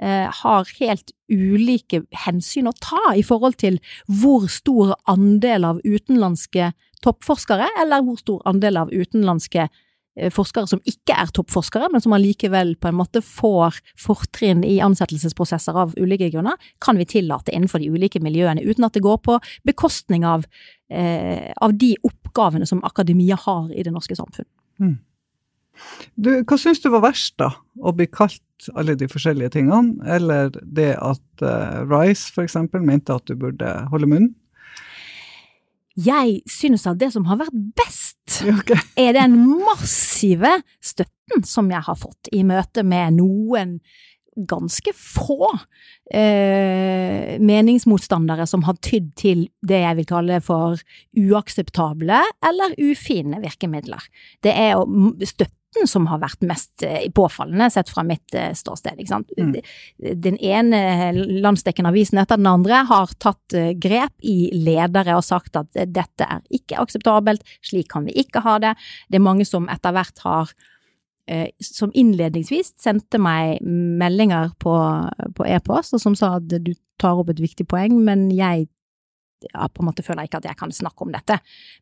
eh, 0.00 0.28
har 0.40 0.70
helt 0.78 1.12
ulike 1.30 2.04
hensyn 2.24 2.70
å 2.70 2.76
ta 2.80 3.12
i 3.16 3.24
forhold 3.26 3.58
til 3.60 3.80
hvor 4.06 4.48
stor 4.52 4.94
andel 5.10 5.66
av 5.68 5.82
utenlandske 5.84 6.72
toppforskere, 7.04 7.68
eller 7.80 8.04
hvor 8.04 8.20
stor 8.20 8.42
andel 8.48 8.80
av 8.82 8.92
utenlandske 8.92 9.68
forskere 10.34 10.68
som 10.70 10.82
ikke 10.88 11.16
er 11.16 11.32
toppforskere, 11.34 11.88
men 11.92 12.02
som 12.04 12.14
allikevel 12.16 12.74
på 12.80 12.90
en 12.90 12.98
måte 12.98 13.22
får 13.24 13.80
fortrinn 14.00 14.64
i 14.66 14.78
ansettelsesprosesser 14.84 15.78
av 15.80 15.94
ulike 15.98 16.30
grunner, 16.34 16.58
kan 16.82 17.00
vi 17.00 17.08
tillate 17.08 17.54
innenfor 17.54 17.82
de 17.82 17.90
ulike 17.90 18.22
miljøene, 18.22 18.64
uten 18.64 18.86
at 18.86 18.96
det 18.96 19.04
går 19.06 19.20
på 19.24 19.38
bekostning 19.68 20.26
av, 20.28 20.44
eh, 20.90 21.52
av 21.56 21.76
de 21.78 21.94
oppgavene 22.06 22.68
som 22.68 22.84
akademia 22.84 23.38
har 23.40 23.70
i 23.72 23.86
det 23.86 23.94
norske 23.94 24.18
samfunn. 24.18 24.48
Mm. 24.80 24.98
Du, 26.20 26.30
hva 26.44 26.58
syns 26.60 26.82
du 26.82 26.90
var 26.92 27.04
verst, 27.06 27.36
da? 27.40 27.52
Å 27.80 27.92
bli 27.96 28.06
kalt 28.10 28.42
alle 28.76 28.96
de 28.98 29.08
forskjellige 29.08 29.54
tingene, 29.56 29.96
eller 30.04 30.52
det 30.60 30.92
at 31.00 31.44
uh, 31.44 31.80
Rice 31.88 32.28
f.eks. 32.34 32.58
mente 32.76 33.14
at 33.14 33.24
du 33.30 33.38
burde 33.38 33.70
holde 33.92 34.10
munn? 34.10 34.28
Jeg 36.00 36.40
synes 36.48 36.86
at 36.88 37.00
det 37.00 37.10
som 37.14 37.26
har 37.28 37.40
vært 37.42 37.56
best, 37.76 38.40
okay. 38.40 38.78
er 39.04 39.16
den 39.18 39.36
massive 39.64 40.60
støtten 40.82 41.44
som 41.46 41.70
jeg 41.72 41.84
har 41.86 41.98
fått 41.98 42.30
i 42.34 42.44
møte 42.46 42.84
med 42.86 43.18
noen 43.18 43.78
ganske 44.48 44.92
få 44.96 45.48
eh, 46.14 47.36
meningsmotstandere 47.42 48.46
som 48.48 48.62
har 48.64 48.78
tydd 48.82 49.10
til 49.18 49.46
det 49.66 49.82
jeg 49.82 49.98
vil 49.98 50.08
kalle 50.08 50.40
for 50.44 50.80
uakseptable 51.18 52.20
eller 52.46 52.76
ufine 52.78 53.40
virkemidler. 53.42 54.04
Det 54.44 54.54
er 54.54 54.78
å 54.78 54.86
støtte 55.26 55.59
som 55.86 56.06
har 56.10 56.20
vært 56.22 56.42
mest 56.46 56.82
eh, 56.86 57.06
påfallende, 57.14 57.68
sett 57.70 57.90
fra 57.92 58.02
mitt 58.06 58.34
eh, 58.34 58.50
ståsted. 58.56 59.00
Mm. 59.38 59.52
Den 60.18 60.38
ene 60.42 60.80
landsdekkende 61.14 61.92
avisen 61.92 62.18
etter 62.20 62.40
den 62.40 62.50
andre 62.50 62.82
har 62.88 63.12
tatt 63.22 63.54
eh, 63.56 63.72
grep 63.78 64.16
i 64.26 64.50
ledere 64.56 65.16
og 65.18 65.26
sagt 65.26 65.58
at 65.60 65.70
dette 65.70 66.26
er 66.26 66.42
ikke 66.50 66.80
akseptabelt, 66.82 67.46
slik 67.66 67.90
kan 67.92 68.08
vi 68.08 68.16
ikke 68.24 68.42
ha 68.46 68.58
det. 68.62 68.74
Det 69.08 69.20
er 69.20 69.28
mange 69.30 69.46
som 69.48 69.70
etter 69.70 69.94
hvert 69.96 70.26
har 70.26 70.52
som 71.62 71.92
innledningsvis 71.94 72.72
sendte 72.82 73.20
meg 73.22 73.60
meldinger 73.62 74.48
på 74.58 74.72
e-post, 75.46 75.94
og 75.94 76.02
som 76.02 76.16
sa 76.18 76.32
at 76.40 76.48
du 76.50 76.72
tar 76.98 77.20
opp 77.20 77.30
et 77.30 77.42
viktig 77.44 77.68
poeng, 77.70 78.00
men 78.02 78.24
jeg 78.34 78.66
ja, 79.48 79.68
på 79.68 79.82
en 79.82 79.88
måte 79.88 80.04
føler 80.04 80.24
jeg 80.24 80.30
ikke 80.30 80.40
at 80.42 80.48
jeg 80.50 80.58
kan 80.60 80.72
snakke 80.74 81.06
om 81.06 81.12
dette. 81.14 81.38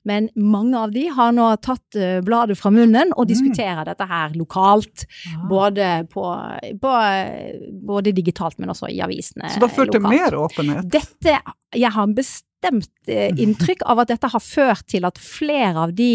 Men 0.08 0.28
mange 0.38 0.78
av 0.78 0.92
de 0.94 1.06
har 1.14 1.32
nå 1.36 1.48
tatt 1.64 1.98
uh, 1.98 2.18
bladet 2.24 2.58
fra 2.60 2.72
munnen 2.74 3.14
og 3.16 3.26
mm. 3.26 3.30
diskuterer 3.30 3.82
mm. 3.82 3.88
dette 3.90 4.08
her 4.10 4.36
lokalt. 4.38 5.06
Ah. 5.32 5.46
Både, 5.50 5.88
på, 6.12 6.26
på, 6.82 6.92
både, 7.88 8.14
digitalt, 8.16 8.58
men 8.58 8.72
også 8.72 8.90
i 8.92 9.00
avisene 9.04 9.50
Så 9.50 9.62
det 9.62 9.70
har 9.70 9.76
ført 9.76 9.94
til 9.94 10.04
mer 10.04 10.36
åpenhet? 10.38 10.86
Dette, 10.92 11.38
jeg 11.76 11.94
har 11.96 12.14
bestemt 12.16 12.92
uh, 13.10 13.28
inntrykk 13.44 13.84
av 13.88 14.04
at 14.04 14.14
dette 14.14 14.32
har 14.34 14.44
ført 14.44 14.86
til 14.90 15.08
at 15.08 15.20
flere 15.22 15.88
av 15.88 15.96
de 15.98 16.12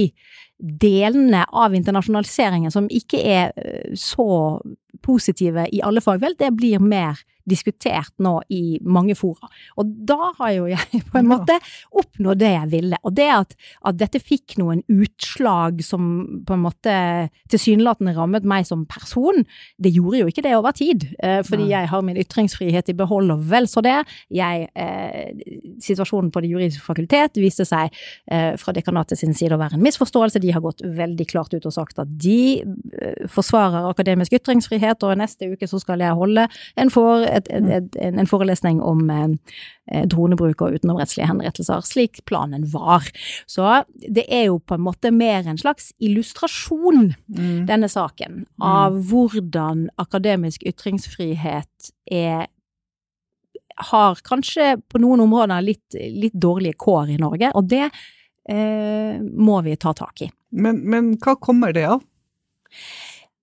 delene 0.64 1.44
av 1.52 1.74
internasjonaliseringen 1.76 2.72
som 2.72 2.88
ikke 2.94 3.20
er 3.20 3.54
uh, 3.58 3.94
så 4.00 4.58
positive 5.04 5.68
i 5.74 5.82
alle 5.84 6.04
fagfelt, 6.04 6.40
det 6.40 6.54
blir 6.56 6.80
mer 6.80 7.20
diskutert 7.50 8.14
nå 8.24 8.38
i 8.54 8.80
mange 8.84 9.16
fora. 9.20 9.50
Og 9.80 9.90
da 10.08 10.32
har 10.40 10.54
jo 10.56 10.68
jeg 10.72 11.04
på 11.12 11.20
en 11.20 11.30
måte 11.30 11.58
oppnådd 11.92 12.42
det 12.44 12.52
jeg 12.54 12.72
ville. 12.74 13.00
Og 13.04 13.16
det 13.18 13.30
at, 13.34 13.56
at 13.90 14.00
dette 14.00 14.22
fikk 14.24 14.58
noen 14.62 14.84
utslag 14.92 15.84
som 15.86 16.44
på 16.48 16.56
en 16.56 16.64
måte 16.64 16.96
tilsynelatende 17.52 18.16
rammet 18.18 18.48
meg 18.48 18.68
som 18.68 18.86
person, 18.90 19.44
det 19.82 19.94
gjorde 19.96 20.24
jo 20.24 20.32
ikke 20.32 20.46
det 20.46 20.56
over 20.58 20.76
tid. 20.76 21.08
Eh, 21.24 21.42
fordi 21.46 21.70
jeg 21.72 21.90
har 21.92 22.06
min 22.06 22.20
ytringsfrihet 22.22 22.92
i 22.94 22.98
behold 22.98 23.34
og 23.36 23.44
vel 23.52 23.68
så 23.70 23.84
det. 23.84 24.00
Jeg, 24.34 24.70
eh, 24.76 25.34
situasjonen 25.84 26.32
på 26.32 26.44
Det 26.44 26.52
juridiske 26.52 26.84
fakultet 26.84 27.38
viste 27.40 27.66
seg 27.68 27.92
eh, 28.32 28.54
fra 28.60 28.74
dekanatet 28.76 29.20
sin 29.20 29.36
side 29.38 29.56
å 29.56 29.62
være 29.62 29.78
en 29.78 29.86
misforståelse. 29.86 30.42
De 30.44 30.52
har 30.52 30.64
gått 30.64 30.84
veldig 30.84 31.28
klart 31.30 31.54
ut 31.54 31.66
og 31.66 31.76
sagt 31.76 32.00
at 32.02 32.10
de 32.20 32.64
eh, 32.64 33.28
forsvarer 33.32 33.90
akademisk 33.90 34.36
ytringsfrihet, 34.40 35.04
og 35.04 35.20
neste 35.20 35.52
uke 35.54 35.70
så 35.70 35.80
skal 35.82 36.04
jeg 36.04 36.18
holde 36.20 36.48
en 36.80 36.92
for 36.94 37.26
et, 37.34 37.50
et, 37.50 37.98
en 38.06 38.30
forelesning 38.30 38.82
om 38.84 39.04
eh, 39.12 39.36
eh, 39.92 40.06
dronebruk 40.10 40.64
og 40.64 40.78
utenomrettslige 40.78 41.28
henrettelser, 41.30 41.84
slik 41.88 42.24
planen 42.30 42.66
var. 42.74 43.10
Så 43.50 43.84
det 44.04 44.26
er 44.30 44.48
jo 44.50 44.60
på 44.60 44.78
en 44.78 44.86
måte 44.86 45.12
mer 45.14 45.48
en 45.48 45.60
slags 45.60 45.92
illustrasjon, 46.04 47.14
mm. 47.28 47.66
denne 47.70 47.90
saken, 47.92 48.44
av 48.64 48.98
hvordan 49.10 49.88
akademisk 50.02 50.66
ytringsfrihet 50.70 51.94
er 52.12 52.48
har 53.76 54.20
kanskje 54.26 54.76
på 54.90 55.02
noen 55.02 55.24
områder 55.24 55.64
litt, 55.66 55.96
litt 55.98 56.36
dårlige 56.38 56.78
kår 56.78 57.16
i 57.16 57.20
Norge, 57.22 57.50
og 57.58 57.70
det 57.70 57.88
eh, 57.88 59.18
må 59.22 59.62
vi 59.66 59.78
ta 59.82 59.96
tak 59.98 60.26
i. 60.28 60.30
Men, 60.54 60.84
men 60.90 61.16
hva 61.22 61.36
kommer 61.42 61.74
det 61.74 61.88
av? 61.90 62.04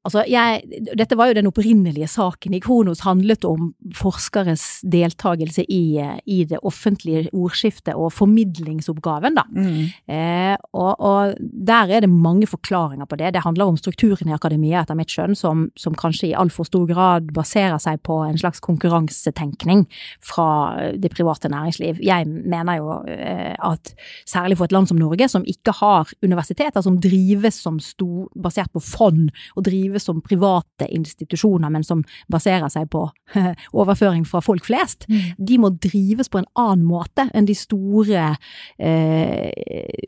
Altså, 0.00 0.22
jeg, 0.24 0.62
dette 0.96 1.16
var 1.18 1.28
jo 1.28 1.34
den 1.36 1.48
opprinnelige 1.50 2.06
saken 2.08 2.54
i 2.56 2.60
Kronos, 2.64 3.02
handlet 3.04 3.44
om 3.44 3.74
forskeres 3.92 4.80
deltakelse 4.88 5.66
i, 5.68 6.00
i 6.24 6.38
det 6.48 6.62
offentlige 6.64 7.28
ordskiftet 7.36 7.92
og 7.92 8.08
formidlingsoppgaven, 8.16 9.36
da. 9.36 9.44
Mm. 9.52 9.90
Eh, 10.08 10.54
og, 10.72 10.94
og, 11.04 11.34
der 11.40 11.92
er 11.92 12.04
det 12.06 12.08
mange 12.08 12.48
forklaringer 12.48 13.04
på 13.10 13.18
det. 13.20 13.34
Det 13.34 13.42
handler 13.44 13.68
om 13.68 13.76
strukturen 13.76 14.30
i 14.30 14.36
akademia, 14.36 14.80
etter 14.80 14.96
mitt 14.96 15.12
skjønn, 15.12 15.36
som, 15.36 15.66
som 15.76 15.98
kanskje 15.98 16.30
i 16.30 16.38
altfor 16.38 16.70
stor 16.70 16.88
grad 16.88 17.28
baserer 17.36 17.76
seg 17.82 18.00
på 18.06 18.22
en 18.24 18.40
slags 18.40 18.64
konkurransetenkning 18.64 19.84
fra 20.24 20.48
det 20.96 21.12
private 21.12 21.52
næringsliv. 21.52 22.00
Jeg 22.00 22.24
mener 22.24 22.80
jo 22.80 22.96
eh, 23.04 23.52
at 23.52 23.92
særlig 24.24 24.56
for 24.56 24.70
et 24.70 24.78
land 24.78 24.88
som 24.88 25.00
Norge, 25.00 25.28
som 25.28 25.44
ikke 25.44 25.76
har 25.82 26.08
universiteter 26.24 26.80
som 26.88 26.96
drives 27.04 27.60
som 27.60 27.76
sto, 27.84 28.30
basert 28.32 28.72
på 28.72 28.80
fond, 28.80 29.28
og 29.60 29.68
drives 29.68 29.89
drives 29.90 30.04
som 30.04 30.20
private 30.22 30.86
institusjoner, 30.88 31.70
men 31.70 31.84
som 31.84 32.04
baserer 32.28 32.68
seg 32.68 32.88
på 32.90 33.10
overføring 33.72 34.24
fra 34.24 34.40
folk 34.40 34.64
flest, 34.64 35.06
mm. 35.08 35.36
de 35.38 35.58
må 35.58 35.70
drives 35.70 36.30
på 36.30 36.40
en 36.40 36.48
annen 36.58 36.86
måte 36.86 37.28
enn 37.34 37.46
de 37.46 37.54
store 37.54 38.36
eh, 38.78 39.50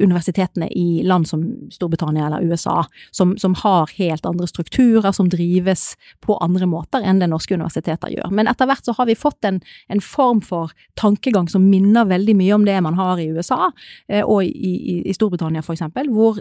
universitetene 0.01 0.69
i 0.69 1.03
land 1.05 1.29
som 1.29 1.45
Storbritannia 1.73 2.27
eller 2.27 2.43
USA, 2.47 2.85
som, 3.11 3.37
som, 3.39 3.55
har 3.63 3.91
helt 3.99 4.27
andre 4.27 4.47
strukturer, 4.49 5.13
som 5.13 5.29
drives 5.29 5.93
på 6.25 6.37
andre 6.43 6.67
måter 6.67 7.05
enn 7.05 7.21
det 7.21 7.29
norske 7.31 7.55
universiteter 7.55 8.11
gjør. 8.11 8.31
Men 8.33 8.49
etter 8.51 8.67
hvert 8.67 8.87
så 8.87 8.95
har 8.97 9.07
vi 9.07 9.19
fått 9.19 9.45
en, 9.45 9.61
en 9.89 10.01
form 10.03 10.41
for 10.43 10.73
tankegang 10.99 11.49
som 11.49 11.69
minner 11.69 12.09
veldig 12.09 12.35
mye 12.39 12.55
om 12.57 12.65
det 12.67 12.79
man 12.83 12.97
har 12.99 13.21
i 13.21 13.29
USA 13.33 13.71
eh, 14.09 14.23
og 14.23 14.45
i, 14.45 14.51
i, 14.53 14.97
i 15.11 15.15
Storbritannia 15.17 15.63
eksempel, 15.63 16.11
hvor 16.13 16.41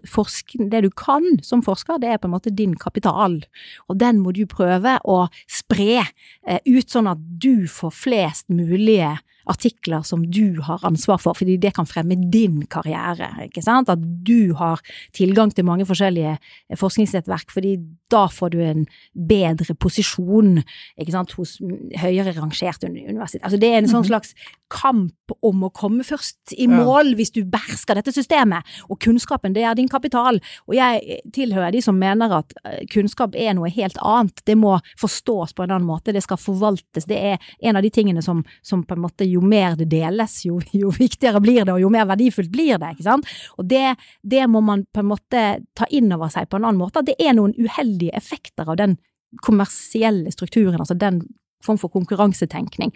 det 0.72 0.82
du 0.84 0.90
kan 0.98 1.26
som 1.46 1.62
forsker, 1.64 2.00
det 2.02 2.10
er 2.12 2.20
på 2.22 2.30
en 2.30 2.36
måte 2.36 2.54
din 2.54 2.74
kapital 2.80 3.31
all. 3.32 3.42
Og 3.90 4.00
den 4.04 4.22
må 4.22 4.36
du 4.36 4.44
prøve 4.50 4.98
å 5.08 5.26
spre 5.50 6.04
eh, 6.04 6.62
ut 6.68 6.92
sånn 6.92 7.10
at 7.12 7.22
du 7.22 7.68
får 7.72 7.96
flest 7.96 8.50
mulige 8.52 9.16
artikler 9.50 10.06
som 10.08 10.24
du 10.30 10.62
har 10.66 10.84
ansvar 10.88 11.22
for, 11.22 11.38
fordi 11.38 11.58
det 11.62 11.74
kan 11.78 11.88
fremme 11.90 12.18
din 12.32 12.62
karriere. 12.72 13.32
ikke 13.48 13.64
sant? 13.66 13.90
At 13.90 14.02
du 14.02 14.54
har 14.60 14.82
tilgang 15.16 15.54
til 15.54 15.66
mange 15.66 15.88
forskjellige 15.90 16.38
eh, 16.38 16.78
forskningsnettverk, 16.78 17.52
fordi 17.54 17.78
da 18.12 18.26
får 18.28 18.54
du 18.54 18.60
en 18.64 18.86
bedre 19.16 19.76
posisjon 19.80 20.60
ikke 21.00 21.14
sant, 21.14 21.36
hos 21.40 21.58
høyere 22.02 22.36
rangert 22.36 22.84
universitet. 22.84 23.44
Altså 23.44 23.60
det 23.62 23.72
er 23.72 23.82
en 23.82 23.90
sånn 23.92 24.04
mhm. 24.04 24.12
slags 24.12 24.36
kamp 24.72 25.34
om 25.44 25.66
å 25.66 25.72
komme 25.76 26.04
først 26.08 26.54
i 26.60 26.68
mål 26.70 27.14
hvis 27.20 27.34
du 27.36 27.42
behersker 27.48 27.98
dette 27.98 28.14
systemet, 28.16 28.68
og 28.88 29.00
kunnskapen 29.04 29.56
det 29.56 29.66
er 29.68 29.76
din 29.78 29.90
kapital. 29.92 30.40
Og 30.70 30.76
jeg 30.78 31.22
tilhører 31.36 31.74
de 31.76 31.82
som 31.84 31.98
mener 32.00 32.32
at 32.42 32.56
eh, 32.64 32.84
kunnskap 32.92 33.36
er 33.36 33.56
noe 33.58 33.72
helt 33.72 34.00
annet, 34.00 34.44
det 34.48 34.58
må 34.60 34.78
forstås 35.00 35.56
på 35.56 35.66
en 35.66 35.76
annen 35.76 35.88
måte, 35.88 36.16
det 36.16 36.24
skal 36.26 36.40
forvaltes. 36.42 37.08
Det 37.10 37.18
er 37.18 37.52
en 37.68 37.80
av 37.80 37.86
de 37.86 37.92
tingene 37.94 38.24
som, 38.26 38.44
som 38.66 38.86
på 38.88 38.98
en 38.98 39.04
måte 39.04 39.28
jo 39.32 39.42
mer 39.46 39.76
det 39.80 39.90
deles, 39.92 40.38
jo, 40.46 40.60
jo, 40.76 40.92
viktigere 40.96 41.42
blir 41.44 41.64
det, 41.66 41.76
og 41.76 41.84
jo 41.84 41.92
mer 41.94 42.08
verdifullt 42.10 42.52
blir 42.54 42.80
det. 42.82 42.94
ikke 42.96 43.08
sant? 43.08 43.30
Og 43.58 43.68
det, 43.70 43.96
det 44.22 44.48
må 44.52 44.64
man 44.66 44.86
på 44.94 45.04
en 45.04 45.12
måte 45.12 45.46
ta 45.78 45.88
inn 45.90 46.12
over 46.14 46.32
seg 46.34 46.50
på 46.50 46.60
en 46.60 46.68
annen 46.68 46.82
måte. 46.82 47.06
Det 47.06 47.18
er 47.20 47.36
noen 47.38 47.56
uheldige 47.60 48.16
effekter 48.18 48.70
av 48.70 48.80
den 48.82 48.98
kommersielle 49.46 50.32
strukturen, 50.34 50.82
altså 50.82 50.98
den 51.00 51.22
form 51.64 51.80
for 51.80 51.94
konkurransetenkning. 51.94 52.92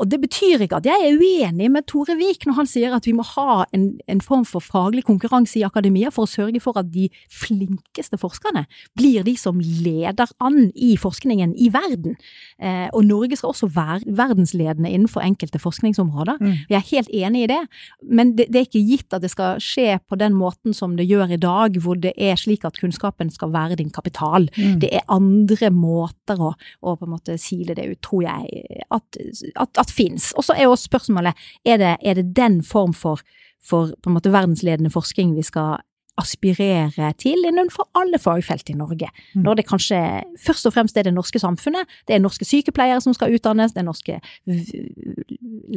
Og 0.00 0.08
det 0.08 0.20
betyr 0.22 0.64
ikke 0.64 0.78
at 0.80 0.88
jeg 0.88 1.04
er 1.04 1.18
uenig 1.20 1.68
med 1.72 1.84
Tore 1.90 2.16
Vik 2.18 2.46
når 2.48 2.56
han 2.62 2.68
sier 2.68 2.94
at 2.96 3.04
vi 3.08 3.12
må 3.16 3.24
ha 3.34 3.64
en, 3.76 3.92
en, 4.08 4.22
form 4.24 4.46
for 4.48 4.64
faglig 4.64 5.04
konkurranse 5.04 5.58
i 5.60 5.64
akademia 5.66 6.10
for 6.14 6.24
å 6.24 6.30
sørge 6.30 6.60
for 6.62 6.78
at 6.80 6.88
de 6.92 7.08
flinkeste 7.32 8.16
forskerne 8.20 8.64
blir 8.96 9.24
de 9.26 9.34
som 9.40 9.60
leder 9.60 10.32
an 10.40 10.70
i 10.74 10.94
forskningen 11.00 11.52
i 11.60 11.70
verden. 11.72 12.16
Eh, 12.60 12.88
og 12.96 13.04
Norge 13.08 13.36
skal 13.36 13.52
også 13.52 13.70
være 13.74 14.14
verdensledende 14.16 14.90
innenfor 14.90 15.24
enkelte 15.24 15.60
forskningsområder. 15.60 16.40
Mm. 16.40 16.54
Jeg 16.70 16.78
er 16.78 16.88
helt 16.90 17.12
enig 17.22 17.44
i 17.44 17.50
det, 17.52 17.60
men 18.04 18.34
det, 18.38 18.48
det, 18.48 18.62
er 18.62 18.68
ikke 18.68 18.84
gitt 18.86 19.16
at 19.16 19.24
det 19.24 19.32
skal 19.32 19.60
skje 19.62 19.98
på 20.08 20.18
den 20.20 20.36
måten 20.36 20.76
som 20.76 20.96
det 20.96 21.08
gjør 21.10 21.36
i 21.36 21.40
dag, 21.40 21.76
hvor 21.82 22.00
det 22.00 22.14
er 22.16 22.40
slik 22.40 22.64
at 22.68 22.80
kunnskapen 22.80 23.32
skal 23.34 23.52
være 23.52 23.80
din 23.80 23.92
kapital. 23.92 24.48
Mm. 24.56 24.78
Det 24.84 24.92
er 24.96 25.08
andre 25.12 25.72
måter 25.74 26.40
å, 26.40 26.54
å, 26.54 26.96
på 26.96 27.08
en 27.08 27.14
måte 27.16 27.36
sile 27.40 27.76
det 27.76 27.88
ut, 27.90 28.00
tror 28.04 28.24
jeg, 28.28 28.64
at, 28.88 29.20
at, 29.56 29.80
at 29.80 29.89
fins. 29.90 30.32
Og 30.36 30.46
så 30.46 30.56
er 30.56 30.68
jo 30.68 30.78
spørsmålet 30.78 31.38
er 31.64 31.80
det, 31.82 31.94
er 32.00 32.18
det 32.18 32.30
den 32.36 32.60
form 32.64 32.94
for, 32.96 33.22
for 33.62 33.94
på 34.02 34.10
en 34.10 34.16
måte 34.18 34.32
verdensledende 34.32 34.92
forskning 34.92 35.34
vi 35.36 35.46
skal 35.46 35.80
aspirere 36.20 37.12
til 37.18 37.46
innenfor 37.48 37.88
alle 37.98 38.18
fagfelt 38.20 38.70
i 38.72 38.76
Norge. 38.76 39.08
Mm. 39.34 39.44
Når 39.44 39.60
det 39.60 39.66
kanskje 39.68 40.00
først 40.40 40.68
og 40.68 40.74
fremst 40.74 40.98
er 40.98 41.06
det 41.06 41.14
norske 41.14 41.40
samfunnet, 41.40 41.88
det 42.08 42.16
er 42.16 42.22
norske 42.22 42.44
sykepleiere 42.44 43.00
som 43.00 43.14
skal 43.16 43.34
utdannes, 43.36 43.72
det 43.72 43.82
er 43.82 43.88
norske 43.88 44.18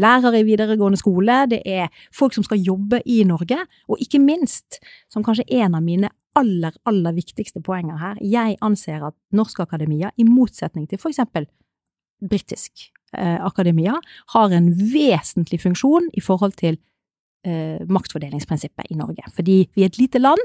lærere 0.04 0.42
i 0.42 0.48
videregående 0.48 1.00
skole, 1.00 1.44
det 1.52 1.62
er 1.66 1.88
folk 2.16 2.36
som 2.36 2.46
skal 2.46 2.62
jobbe 2.64 3.02
i 3.06 3.22
Norge, 3.28 3.60
og 3.88 4.02
ikke 4.04 4.22
minst, 4.24 4.82
som 5.12 5.24
kanskje 5.24 5.48
en 5.62 5.78
av 5.78 5.86
mine 5.86 6.12
aller, 6.40 6.74
aller 6.90 7.14
viktigste 7.16 7.62
poenger 7.62 8.00
her, 8.02 8.18
jeg 8.22 8.58
anser 8.66 9.06
at 9.06 9.18
norske 9.32 9.64
akademia, 9.64 10.12
i 10.18 10.26
motsetning 10.28 10.90
til 10.90 11.02
for 11.02 11.14
eksempel 11.14 11.48
britisk 12.24 12.90
eh, 13.18 13.38
akademia, 13.46 14.00
har 14.34 14.56
en 14.56 14.72
vesentlig 14.74 15.62
funksjon 15.64 16.10
i 16.14 16.24
forhold 16.24 16.58
til 16.60 16.80
eh, 17.46 17.80
maktfordelingsprinsippet 17.88 18.92
i 18.92 19.00
Norge. 19.00 19.26
Fordi 19.36 19.64
vi 19.76 19.86
er 19.86 19.92
et 19.92 20.02
lite 20.02 20.22
land, 20.22 20.42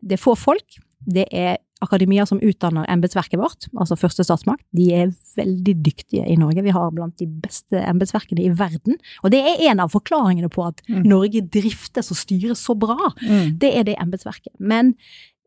det 0.00 0.18
er 0.18 0.24
få 0.24 0.36
folk, 0.38 0.80
det 1.06 1.26
er 1.32 1.58
akademia 1.82 2.24
som 2.28 2.38
utdanner 2.42 2.86
embetsverket 2.90 3.40
vårt, 3.40 3.66
altså 3.74 3.96
første 3.98 4.24
statsmakt. 4.26 4.62
De 4.76 4.86
er 4.94 5.10
veldig 5.36 5.74
dyktige 5.82 6.28
i 6.30 6.36
Norge. 6.38 6.62
Vi 6.62 6.74
har 6.74 6.92
blant 6.94 7.16
de 7.18 7.26
beste 7.26 7.80
embetsverkene 7.80 8.44
i 8.44 8.52
verden. 8.54 9.00
Og 9.24 9.32
det 9.34 9.40
er 9.42 9.64
en 9.70 9.82
av 9.82 9.90
forklaringene 9.90 10.50
på 10.52 10.66
at 10.68 10.82
Mm. 10.88 11.02
Norge 11.08 11.40
driftes 11.42 12.10
og 12.10 12.16
styres 12.16 12.58
så 12.58 12.74
bra. 12.78 13.12
Mm. 13.22 13.58
Det 13.58 13.70
er 13.76 13.82
det 13.82 13.96
embetsverket. 13.98 14.52
Men 14.58 14.94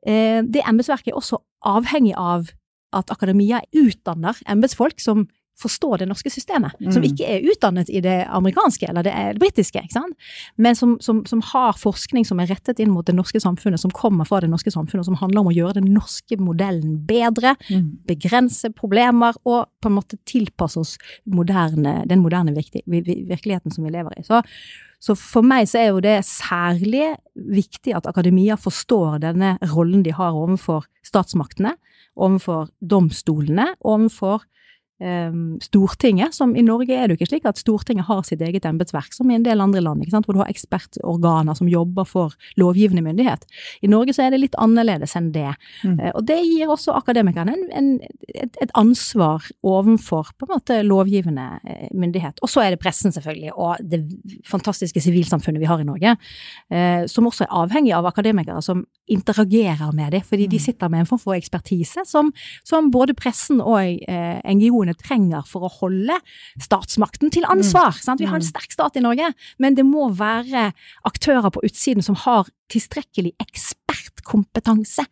eh, 0.06 0.42
det 0.42 0.64
embetsverket 0.68 1.14
er 1.14 1.20
også 1.20 1.40
avhengig 1.64 2.14
av 2.18 2.52
at 2.94 3.12
akademia 3.12 3.62
utdanner 3.76 4.36
embetsfolk 4.48 5.00
som 5.00 5.28
forstår 5.56 6.02
det 6.02 6.08
norske 6.10 6.30
systemet. 6.30 6.74
Som 6.92 7.02
Mm. 7.02 7.08
ikke 7.12 7.26
er 7.32 7.46
utdannet 7.52 7.90
i 7.90 8.02
det 8.04 8.28
amerikanske 8.28 8.90
eller 8.90 9.04
det, 9.04 9.14
det 9.34 9.40
britiske, 9.40 9.82
men 10.58 10.76
som, 10.76 10.98
som, 11.00 11.26
som 11.26 11.42
har 11.42 11.74
forskning 11.80 12.26
som 12.26 12.40
er 12.40 12.48
rettet 12.52 12.80
inn 12.80 12.92
mot 12.92 13.06
det 13.06 13.16
norske 13.16 13.40
samfunnet, 13.40 13.80
som 13.80 13.92
kommer 13.92 14.26
fra 14.28 14.42
det 14.42 14.50
norske 14.50 14.72
samfunnet, 14.72 15.06
som 15.06 15.16
handler 15.16 15.40
om 15.42 15.48
å 15.48 15.56
gjøre 15.56 15.78
den 15.80 15.94
norske 15.94 16.38
modellen 16.38 16.98
bedre, 17.08 17.56
Mm. 17.70 17.98
begrense 18.06 18.70
problemer 18.76 19.34
og 19.46 19.68
på 19.82 19.88
en 19.90 19.96
måte 19.96 20.18
tilpasse 20.26 20.78
oss 20.78 20.98
moderne, 21.26 22.06
den 22.08 22.20
moderne 22.22 22.54
virkeligheten 22.54 23.72
som 23.72 23.84
vi 23.86 23.92
lever 23.92 24.12
i. 24.20 24.24
Så, 24.24 24.42
så 25.00 25.16
for 25.18 25.42
meg 25.42 25.68
så 25.68 25.80
er 25.80 25.88
jo 25.94 26.02
det 26.02 26.20
særlig 26.26 27.16
viktig 27.36 27.96
at 27.96 28.06
akademia 28.08 28.56
forstår 28.58 29.20
denne 29.22 29.58
rollen 29.74 30.04
de 30.04 30.12
har 30.12 30.34
overfor 30.34 30.86
statsmaktene, 31.06 31.76
overfor 32.18 32.70
domstolene, 32.82 33.74
overfor 33.84 34.44
Stortinget, 35.62 36.34
som 36.34 36.56
i 36.56 36.62
Norge 36.64 36.96
er 36.96 37.08
det 37.08 37.16
jo 37.16 37.20
ikke 37.20 37.30
slik 37.34 37.46
at 37.50 37.60
Stortinget 37.60 38.06
har 38.08 38.22
sitt 38.24 38.42
eget 38.42 38.66
embetsverk, 38.66 39.14
som 39.14 39.30
i 39.32 39.36
en 39.36 39.44
del 39.44 39.62
andre 39.62 39.82
land, 39.84 40.02
ikke 40.04 40.12
sant? 40.16 40.26
hvor 40.26 40.34
du 40.38 40.40
har 40.40 40.52
ekspertorganer 40.52 41.56
som 41.58 41.68
jobber 41.68 42.06
for 42.08 42.36
lovgivende 42.58 43.04
myndighet. 43.04 43.46
I 43.84 43.88
Norge 43.92 44.14
så 44.16 44.24
er 44.26 44.32
det 44.36 44.40
litt 44.40 44.56
annerledes 44.62 45.16
enn 45.20 45.32
det. 45.36 45.52
Mm. 45.84 46.00
Eh, 46.00 46.12
Og 46.16 46.26
det 46.26 46.40
gir 46.46 46.72
også 46.72 46.96
akademikerne 46.96 47.54
en, 47.56 47.66
en, 47.76 47.90
et, 48.34 48.56
et 48.62 48.72
ansvar 48.76 49.44
overfor 49.64 50.32
på 50.40 50.48
en 50.48 50.54
måte 50.56 50.80
lovgivende 50.86 51.60
eh, 51.68 51.88
myndighet. 51.94 52.40
Og 52.42 52.50
så 52.50 52.64
er 52.64 52.76
det 52.76 52.82
pressen 52.84 53.12
selvfølgelig, 53.12 53.52
og 53.56 53.78
det 53.84 54.02
fantastiske 54.48 55.02
sivilsamfunnet 55.04 55.60
vi 55.60 55.70
har 55.70 55.80
i 55.84 55.88
Norge, 55.88 56.16
eh, 56.72 57.06
som 57.12 57.28
også 57.28 57.46
er 57.46 57.54
avhengig 57.64 57.94
av 57.96 58.06
akademikere 58.10 58.62
som 58.64 58.86
interagerer 59.12 59.92
med 59.94 60.12
dem, 60.16 60.22
fordi 60.26 60.48
de 60.48 60.56
Mm. 60.56 60.60
sitter 60.66 60.90
med 60.90 61.00
en 61.00 61.06
form 61.06 61.20
for 61.20 61.34
ekspertise 61.36 62.06
som, 62.06 62.32
som 62.64 62.90
både 62.92 63.14
pressen 63.14 63.60
og 63.62 64.00
eh, 64.08 64.40
NGO-ene 64.86 64.96
trenger 64.98 65.42
for 65.48 65.62
å 65.66 65.70
holde 65.80 66.20
statsmakten 66.62 67.32
til 67.34 67.46
ansvar. 67.50 67.94
Sant? 67.98 68.20
Vi 68.20 68.26
har 68.26 68.36
en 68.36 68.42
Mm. 68.42 68.54
sterk 68.54 68.72
stat 68.72 68.96
i 68.98 69.02
Norge, 69.02 69.34
men 69.60 69.76
det 69.76 69.86
må 69.86 70.10
være 70.16 70.74
aktører 71.06 71.50
på 71.52 71.62
utsiden 71.64 72.04
som 72.04 72.16
har 72.16 72.48
tilstrekkelig 72.70 73.34
ekspertkompetanse 73.40 75.06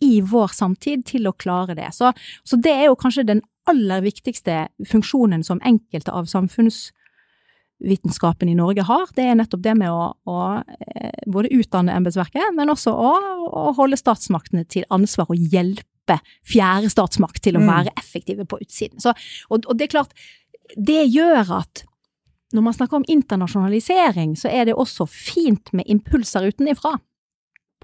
i 0.00 0.20
vår 0.20 0.48
samtid 0.48 1.04
til 1.04 1.26
å 1.26 1.32
klare 1.32 1.74
det. 1.74 1.92
Så, 1.92 2.12
så 2.44 2.56
det 2.56 2.72
er 2.72 2.84
jo 2.86 2.94
kanskje 2.96 3.26
den 3.26 3.42
aller 3.66 4.00
viktigste 4.00 4.68
funksjonen 4.86 5.44
som 5.44 5.60
enkelte 5.60 6.10
av 6.12 6.24
samfunnsvitenskapen 6.26 8.48
i 8.48 8.54
Norge 8.54 8.82
har. 8.82 9.06
Det 9.14 9.24
er 9.24 9.34
nettopp 9.34 9.62
det 9.62 9.74
med 9.76 9.90
å, 9.90 10.14
å 10.24 10.62
eh, 10.62 11.10
både 11.26 11.48
utdanne 11.52 11.92
embetsverket, 11.92 12.54
men 12.54 12.68
også 12.70 12.92
å, 12.94 13.18
å 13.50 13.72
holde 13.76 13.96
statsmaktene 13.96 14.64
til 14.68 14.84
ansvar 14.90 15.26
og 15.28 15.36
hjelpe 15.36 15.84
fjerde 16.46 16.90
statsmakt 16.90 17.42
til 17.44 17.56
å 17.56 17.60
Mm. 17.60 17.68
være 17.68 17.92
effektive 17.96 18.46
på 18.48 18.58
utsiden. 18.60 19.00
Så, 19.00 19.12
og, 19.50 19.66
og 19.68 19.76
det 19.76 19.88
er 19.88 19.94
klart, 19.98 20.12
det 20.76 21.06
gjør 21.12 21.60
at 21.60 21.84
når 22.52 22.62
man 22.62 22.72
snakker 22.72 22.96
om 22.96 23.04
internasjonalisering, 23.08 24.36
så 24.36 24.48
er 24.48 24.64
det 24.64 24.74
også 24.74 25.06
fint 25.08 25.72
med 25.72 25.84
impulser 25.86 26.48
utenifra 26.48 26.98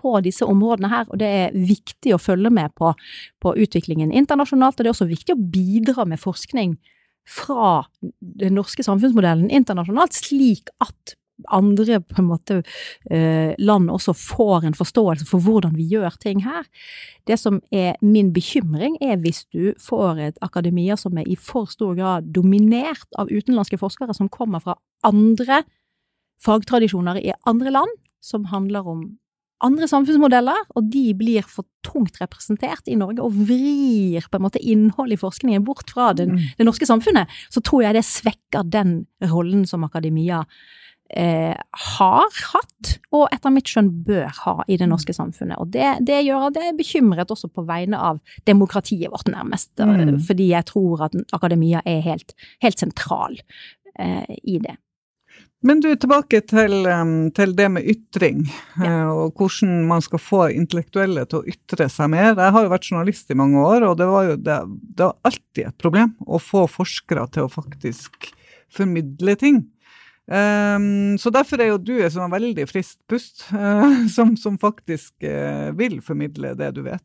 på 0.00 0.20
disse 0.24 0.44
områdene 0.44 0.88
her, 0.88 1.06
og 1.08 1.18
det 1.20 1.26
er 1.28 1.52
viktig 1.52 2.14
å 2.14 2.20
følge 2.20 2.50
med 2.50 2.72
på, 2.76 2.94
på 3.40 3.54
utviklingen 3.56 4.12
internasjonalt, 4.12 4.78
og 4.78 4.84
det 4.84 4.90
er 4.90 4.96
også 4.96 5.08
viktig 5.08 5.36
å 5.36 5.44
bidra 5.52 6.04
med 6.08 6.20
forskning 6.20 6.76
fra 7.24 7.84
den 8.20 8.54
norske 8.54 8.84
samfunnsmodellen 8.84 9.50
internasjonalt, 9.50 10.12
slik 10.12 10.68
at 10.84 11.14
andre 11.50 12.00
på 12.00 12.20
en 12.22 12.28
måte 12.28 12.60
eh, 13.10 13.54
land 13.58 13.90
også 13.90 14.14
får 14.14 14.68
en 14.68 14.76
forståelse 14.78 15.26
for 15.28 15.42
hvordan 15.44 15.74
vi 15.76 15.88
gjør 15.90 16.14
ting 16.22 16.44
her. 16.44 16.62
Det 17.26 17.38
som 17.40 17.60
er 17.72 17.96
min 18.02 18.32
bekymring, 18.32 18.96
er 19.02 19.16
hvis 19.22 19.44
du 19.52 19.72
får 19.82 20.20
et 20.28 20.38
akademia 20.42 20.96
som 20.96 21.18
er 21.18 21.26
i 21.26 21.36
for 21.36 21.66
stor 21.66 21.94
grad 21.98 22.30
dominert 22.34 23.08
av 23.18 23.32
utenlandske 23.32 23.80
forskere 23.80 24.14
som 24.14 24.28
kommer 24.28 24.62
fra 24.62 24.78
andre 25.04 25.64
fagtradisjoner 26.44 27.20
i 27.22 27.32
andre 27.48 27.70
land, 27.74 28.00
som 28.22 28.46
handler 28.50 28.86
om 28.88 29.04
andre 29.64 29.86
samfunnsmodeller, 29.88 30.66
og 30.76 30.88
de 30.92 31.14
blir 31.16 31.44
for 31.48 31.64
tungt 31.86 32.18
representert 32.20 32.84
i 32.90 32.96
Norge 33.00 33.22
og 33.24 33.36
vrir 33.48 34.26
på 34.28 34.36
en 34.36 34.44
måte 34.44 34.60
innholdet 34.60 35.16
i 35.16 35.22
forskningen 35.22 35.64
bort 35.64 35.90
fra 35.94 36.12
den, 36.12 36.34
Mm. 36.34 36.56
det 36.58 36.66
norske 36.66 36.86
samfunnet, 36.86 37.28
så 37.50 37.62
tror 37.62 37.82
jeg 37.82 37.94
det 37.94 38.04
svekker 38.04 38.68
den 38.68 39.06
rollen 39.22 39.64
som 39.66 39.84
akademia 39.84 40.44
eh, 41.10 41.56
har 41.96 42.38
hatt, 42.52 42.94
og 43.14 43.26
etter 43.34 43.52
mitt 43.54 43.68
skjønn 43.70 43.90
bør 44.06 44.30
ha 44.44 44.54
i 44.68 44.78
det 44.80 44.88
norske 44.90 45.14
samfunnet. 45.16 45.58
Og 45.60 45.72
det, 45.74 45.86
det 46.06 46.22
gjør 46.26 46.48
at 46.48 46.60
jeg 46.60 46.72
er 46.72 46.78
bekymret 46.78 47.30
også 47.30 47.50
på 47.52 47.66
vegne 47.68 48.00
av 48.00 48.20
demokratiet 48.48 49.12
vårt, 49.12 49.28
nærmest. 49.32 49.72
Mm. 49.78 50.18
Fordi 50.24 50.48
jeg 50.52 50.70
tror 50.70 51.08
at 51.08 51.18
akademia 51.36 51.82
er 51.84 52.00
helt, 52.06 52.34
helt 52.64 52.80
sentral 52.80 53.38
eh, 53.98 54.24
i 54.42 54.58
det. 54.62 54.78
Men 55.64 55.78
du, 55.80 55.86
tilbake 55.96 56.42
til, 56.44 56.84
til 57.32 57.54
det 57.56 57.70
med 57.72 57.86
ytring, 57.88 58.42
Ja. 58.76 58.84
eh, 58.84 59.06
og 59.08 59.38
hvordan 59.40 59.86
man 59.88 60.02
skal 60.04 60.20
få 60.20 60.42
intellektuelle 60.52 61.24
til 61.24 61.40
å 61.40 61.46
ytre 61.48 61.86
seg 61.88 62.10
mer. 62.12 62.34
Jeg 62.36 62.52
har 62.52 62.66
jo 62.66 62.72
vært 62.72 62.90
journalist 62.90 63.32
i 63.32 63.38
mange 63.38 63.62
år, 63.64 63.86
og 63.88 63.96
det 63.96 64.08
var 64.10 64.26
jo 64.28 64.34
det, 64.36 64.58
det 64.98 65.06
var 65.06 65.16
alltid 65.24 65.70
et 65.70 65.78
problem 65.80 66.12
å 66.26 66.40
få 66.42 66.66
forskere 66.68 67.24
til 67.32 67.46
å 67.46 67.52
faktisk 67.54 68.28
formidle 68.74 69.38
ting. 69.40 69.62
Em, 70.24 71.18
så 71.20 71.28
derfor 71.28 71.60
er 71.60 71.68
jo 71.68 71.80
du 71.80 71.92
et 72.00 72.14
sånn 72.14 72.32
veldig 72.32 72.64
friskt 72.70 73.02
pust, 73.10 73.44
uh, 73.52 74.06
som, 74.16 74.32
som 74.40 74.56
faktisk 74.60 75.12
uh, 75.20 75.68
vil 75.76 75.98
formidle 76.04 76.54
det 76.56 76.70
du 76.76 76.80
vet. 76.86 77.04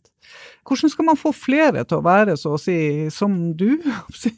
Hvordan 0.67 0.93
skal 0.93 1.09
man 1.09 1.19
få 1.19 1.33
flere 1.35 1.83
til 1.83 1.99
å 1.99 2.05
være 2.05 2.37
så 2.39 2.55
å 2.55 2.61
si 2.61 3.09
som 3.11 3.51
du? 3.59 3.81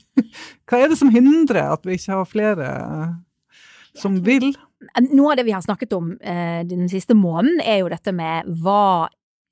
Hva 0.68 0.82
er 0.82 0.90
det 0.90 0.98
som 0.98 1.14
hindrer 1.14 1.76
at 1.76 1.86
vi 1.86 2.00
ikke 2.00 2.18
har 2.18 2.30
flere 2.30 2.74
uh, 2.82 3.08
som 4.02 4.18
vil? 4.26 4.50
Noe 5.12 5.34
av 5.34 5.38
det 5.38 5.46
vi 5.46 5.54
har 5.54 5.62
snakket 5.62 5.92
om 5.94 6.16
den 6.18 6.88
siste 6.90 7.14
måneden, 7.14 7.60
er 7.62 7.84
jo 7.84 7.90
dette 7.92 8.10
med 8.18 8.48
hva, 8.64 9.06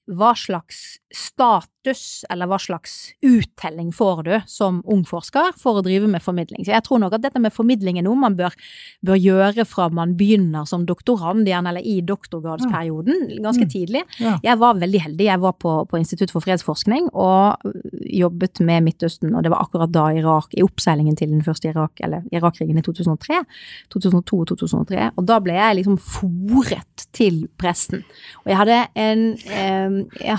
hva 0.10 0.32
slags 0.34 0.98
status, 1.16 2.24
eller 2.30 2.46
hva 2.50 2.58
slags 2.62 3.14
uttelling 3.26 3.90
får 3.96 4.20
du 4.28 4.34
som 4.50 4.82
ung 4.86 5.02
forsker 5.08 5.56
for 5.58 5.80
å 5.80 5.84
drive 5.86 6.08
med 6.12 6.22
formidling. 6.22 6.62
Så 6.66 6.74
jeg 6.76 6.84
tror 6.86 7.00
nok 7.02 7.16
at 7.18 7.24
dette 7.24 7.40
med 7.42 7.54
formidling 7.56 7.98
er 7.98 8.06
noe 8.06 8.20
man 8.20 8.36
bør, 8.38 8.54
bør 9.06 9.18
gjøre 9.18 9.66
fra 9.66 9.88
man 9.90 10.14
begynner 10.20 10.68
som 10.70 10.86
doktorand, 10.86 11.48
gjerne 11.50 11.72
eller 11.74 11.86
i 11.88 12.00
doktorgradsperioden, 12.06 13.42
ganske 13.42 13.66
Mm. 13.66 13.70
tidlig. 13.70 14.04
Jeg 14.44 14.58
var 14.60 14.76
veldig 14.76 15.02
heldig. 15.02 15.26
Jeg 15.26 15.40
var 15.42 15.54
på, 15.54 15.74
på 15.90 15.98
Institutt 15.98 16.32
for 16.32 16.42
fredsforskning 16.42 17.10
og 17.14 17.58
jobbet 18.06 18.60
med 18.62 18.84
Midtøsten, 18.84 19.34
og 19.36 19.44
det 19.44 19.52
var 19.52 19.64
akkurat 19.66 19.92
da 19.92 20.08
Irak, 20.14 20.54
i 20.58 20.64
oppseilingen 20.64 21.16
til 21.18 21.30
den 21.30 21.42
første 21.42 21.70
Irak, 21.70 21.92
eller 22.02 22.22
Irak-krigen 22.32 22.78
i 22.78 22.82
2003, 22.86 23.42
2002 23.90 24.40
og 24.40 24.48
2003, 24.54 25.10
og 25.18 25.26
da 25.26 25.40
ble 25.40 25.54
jeg 25.58 25.80
liksom 25.82 25.98
fòret 25.98 27.08
til 27.14 27.48
pressen. 27.58 28.04
Og 28.46 28.52
jeg 28.52 28.58
hadde 28.58 28.80
en, 28.96 29.26
eh, 29.50 29.90
jeg, 30.30 30.38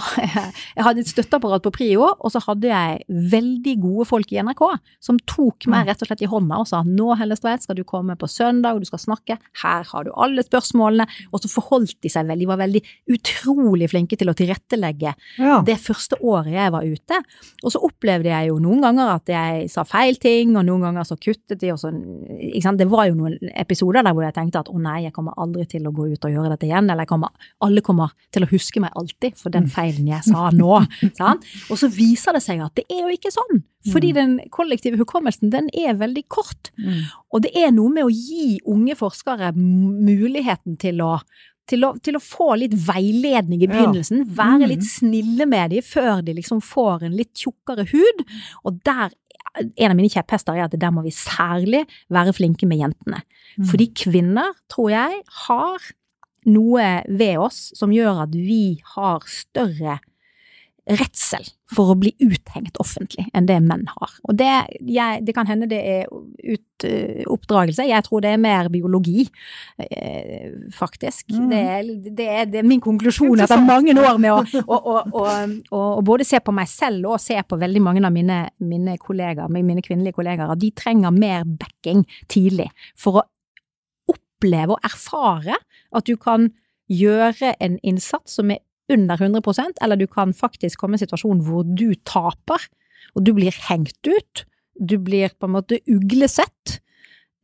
Jeg 0.77 0.85
hadde 0.87 1.01
et 1.05 1.11
støtteapparat 1.11 1.63
på 1.65 1.73
Prio, 1.75 2.07
og 2.19 2.33
så 2.33 2.41
hadde 2.45 2.69
jeg 2.71 3.05
veldig 3.09 3.75
gode 3.83 4.07
folk 4.09 4.33
i 4.33 4.41
NRK 4.43 4.63
som 5.03 5.19
tok 5.29 5.67
meg 5.71 5.87
rett 5.91 6.03
og 6.03 6.09
slett 6.11 6.23
i 6.25 6.29
hånda 6.31 6.61
og 6.63 6.69
sa 6.69 6.83
nå 6.87 7.15
Hellestveit 7.21 7.63
skal 7.65 7.77
du 7.79 7.85
komme 7.85 8.17
på 8.21 8.29
søndag 8.31 8.75
og 8.77 8.81
du 8.85 8.89
skal 8.89 9.03
snakke, 9.03 9.39
her 9.63 9.85
har 9.91 10.05
du 10.07 10.11
alle 10.17 10.43
spørsmålene. 10.47 11.07
Og 11.33 11.41
så 11.43 11.51
forholdt 11.53 11.97
de 12.03 12.09
seg 12.13 12.27
veldig, 12.29 12.41
de 12.45 12.49
var 12.51 12.61
veldig 12.63 12.83
utrolig 13.15 13.89
flinke 13.91 14.17
til 14.19 14.31
å 14.31 14.35
tilrettelegge 14.37 15.15
Ja. 15.39 15.61
det 15.67 15.77
første 15.81 16.17
året 16.23 16.53
jeg 16.53 16.73
var 16.73 16.83
ute. 16.85 17.19
Og 17.65 17.73
så 17.73 17.81
opplevde 17.85 18.31
jeg 18.31 18.49
jo 18.49 18.59
noen 18.63 18.81
ganger 18.85 19.15
at 19.15 19.27
jeg 19.29 19.71
sa 19.71 19.85
feil 19.85 20.17
ting, 20.17 20.57
og 20.57 20.65
noen 20.67 20.81
ganger 20.87 21.05
så 21.05 21.17
kuttet 21.21 21.61
de, 21.61 21.73
og 21.73 21.79
så 21.79 21.91
ikke 21.93 22.63
sant? 22.63 22.79
Det 22.81 22.89
var 22.91 23.07
jo 23.11 23.15
noen 23.19 23.39
episoder 23.55 24.03
der 24.05 24.13
hvor 24.17 24.25
jeg 24.25 24.35
tenkte 24.37 24.61
at 24.63 24.69
å 24.73 24.79
nei, 24.81 25.03
jeg 25.05 25.13
kommer 25.17 25.35
aldri 25.37 25.67
til 25.69 25.87
å 25.89 25.93
gå 25.95 26.09
ut 26.13 26.25
og 26.25 26.31
gjøre 26.35 26.51
dette 26.55 26.67
igjen, 26.69 26.91
eller 26.91 27.07
kommer, 27.09 27.31
alle 27.61 27.81
kommer 27.85 28.13
til 28.33 28.45
å 28.47 28.51
huske 28.51 28.81
meg 28.81 28.93
alltid 28.97 29.37
for 29.37 29.51
den 29.51 29.69
feilen 29.71 30.09
jeg 30.09 30.23
sa 30.25 30.50
nå. 30.57 30.81
sant? 31.21 31.45
Og 31.71 31.79
så 31.81 31.89
viser 31.93 32.33
det 32.37 32.43
seg 32.45 32.61
at 32.65 32.75
det 32.79 32.85
er 32.91 33.05
jo 33.07 33.15
ikke 33.17 33.33
sånn, 33.35 33.63
fordi 33.93 34.13
den 34.17 34.39
kollektive 34.53 34.99
hukommelsen 35.01 35.51
den 35.53 35.71
er 35.73 35.95
veldig 36.01 36.25
kort. 36.29 36.71
Mm. 36.79 37.05
Og 37.33 37.43
det 37.47 37.53
er 37.57 37.71
noe 37.73 37.89
med 37.95 38.05
å 38.05 38.13
gi 38.13 38.59
unge 38.69 38.97
forskere 38.99 39.53
muligheten 39.57 40.77
til 40.81 41.01
å 41.07 41.15
til 41.71 41.85
å, 41.87 41.93
til 42.03 42.17
å 42.19 42.21
få 42.25 42.57
litt 42.59 42.73
veiledning 42.75 43.61
i 43.63 43.69
Ja. 43.69 43.71
begynnelsen, 43.77 44.25
være 44.35 44.65
Mm. 44.67 44.69
litt 44.73 44.83
snille 44.83 45.47
med 45.47 45.71
dem 45.71 45.83
før 45.87 46.25
de 46.25 46.33
liksom 46.35 46.59
får 46.61 47.05
en 47.07 47.13
litt 47.15 47.33
tjukkere 47.39 47.85
hud. 47.93 48.25
Og 48.65 48.81
der, 48.83 49.13
en 49.79 49.91
av 49.93 49.97
mine 49.97 50.11
kjepphester 50.11 50.57
er 50.59 50.65
at 50.65 50.73
der 50.75 50.91
må 50.91 51.05
vi 51.05 51.11
særlig 51.15 51.85
være 52.11 52.35
flinke 52.35 52.67
med 52.67 52.81
jentene. 52.81 53.23
Mm. 53.57 53.67
Fordi 53.71 53.87
kvinner, 53.95 54.51
tror 54.69 54.91
jeg, 54.91 55.23
har 55.47 55.79
noe 56.47 57.05
ved 57.07 57.37
oss 57.39 57.71
som 57.77 57.91
gjør 57.95 58.23
at 58.25 58.33
vi 58.35 58.81
har 58.97 59.21
større 59.29 60.01
redsel 60.89 61.45
for 61.71 61.93
å 61.93 61.97
bli 61.99 62.11
uthengt 62.25 62.79
offentlig 62.83 63.27
enn 63.37 63.47
det 63.47 63.59
menn 63.63 63.85
har. 63.91 64.13
Og 64.27 64.37
det, 64.39 64.51
jeg, 64.89 65.23
det 65.27 65.35
kan 65.37 65.49
hende 65.49 65.69
det 65.71 65.79
er 65.79 66.09
ut, 66.11 66.87
eh, 66.87 67.23
oppdragelse, 67.31 67.87
jeg 67.87 68.07
tror 68.07 68.25
det 68.25 68.33
er 68.35 68.41
mer 68.43 68.71
biologi, 68.73 69.27
eh, 69.85 70.51
faktisk. 70.75 71.29
Mm. 71.37 71.49
Det, 71.53 71.61
er, 71.61 71.91
det, 72.09 72.29
er, 72.29 72.49
det 72.51 72.63
er 72.63 72.69
min 72.69 72.83
konklusjon 72.83 73.45
etter 73.45 73.63
mange 73.63 73.95
år 74.01 74.21
med 74.23 74.35
å, 74.35 74.65
å, 74.67 74.95
å, 75.21 75.27
å, 75.77 75.83
både 76.07 76.27
se 76.27 76.41
på 76.43 76.55
meg 76.57 76.71
selv 76.71 77.13
og 77.13 77.23
se 77.23 77.39
på 77.47 77.61
veldig 77.61 77.85
mange 77.85 78.05
av 78.07 78.15
mine, 78.15 78.41
mine 78.65 78.97
kollegaer, 79.01 79.53
mine 79.53 79.85
kvinnelige 79.85 80.19
kollegaer, 80.19 80.57
de 80.59 80.73
trenger 80.77 81.15
mer 81.15 81.47
backing 81.47 82.03
tidlig 82.31 82.71
for 82.99 83.21
å 83.21 83.27
oppleve 84.11 84.75
og 84.75 84.89
erfare 84.89 85.61
at 85.95 86.09
du 86.09 86.17
kan 86.21 86.49
gjøre 86.91 87.55
en 87.63 87.79
innsats 87.87 88.41
som 88.41 88.51
er 88.51 88.65
under 88.91 89.17
100% 89.17 89.81
eller 89.85 89.99
du 90.01 90.07
kan 90.11 90.35
faktisk 90.37 90.81
komme 90.81 90.97
i 90.97 91.01
en 91.01 91.05
situasjon 91.07 91.43
hvor 91.47 91.67
du 91.67 91.95
taper, 92.09 92.67
og 93.15 93.25
du 93.27 93.33
blir 93.37 93.55
hengt 93.69 94.07
ut, 94.07 94.45
du 94.81 94.97
blir 95.03 95.33
på 95.39 95.49
en 95.49 95.57
måte 95.57 95.81
uglesett. 95.91 96.81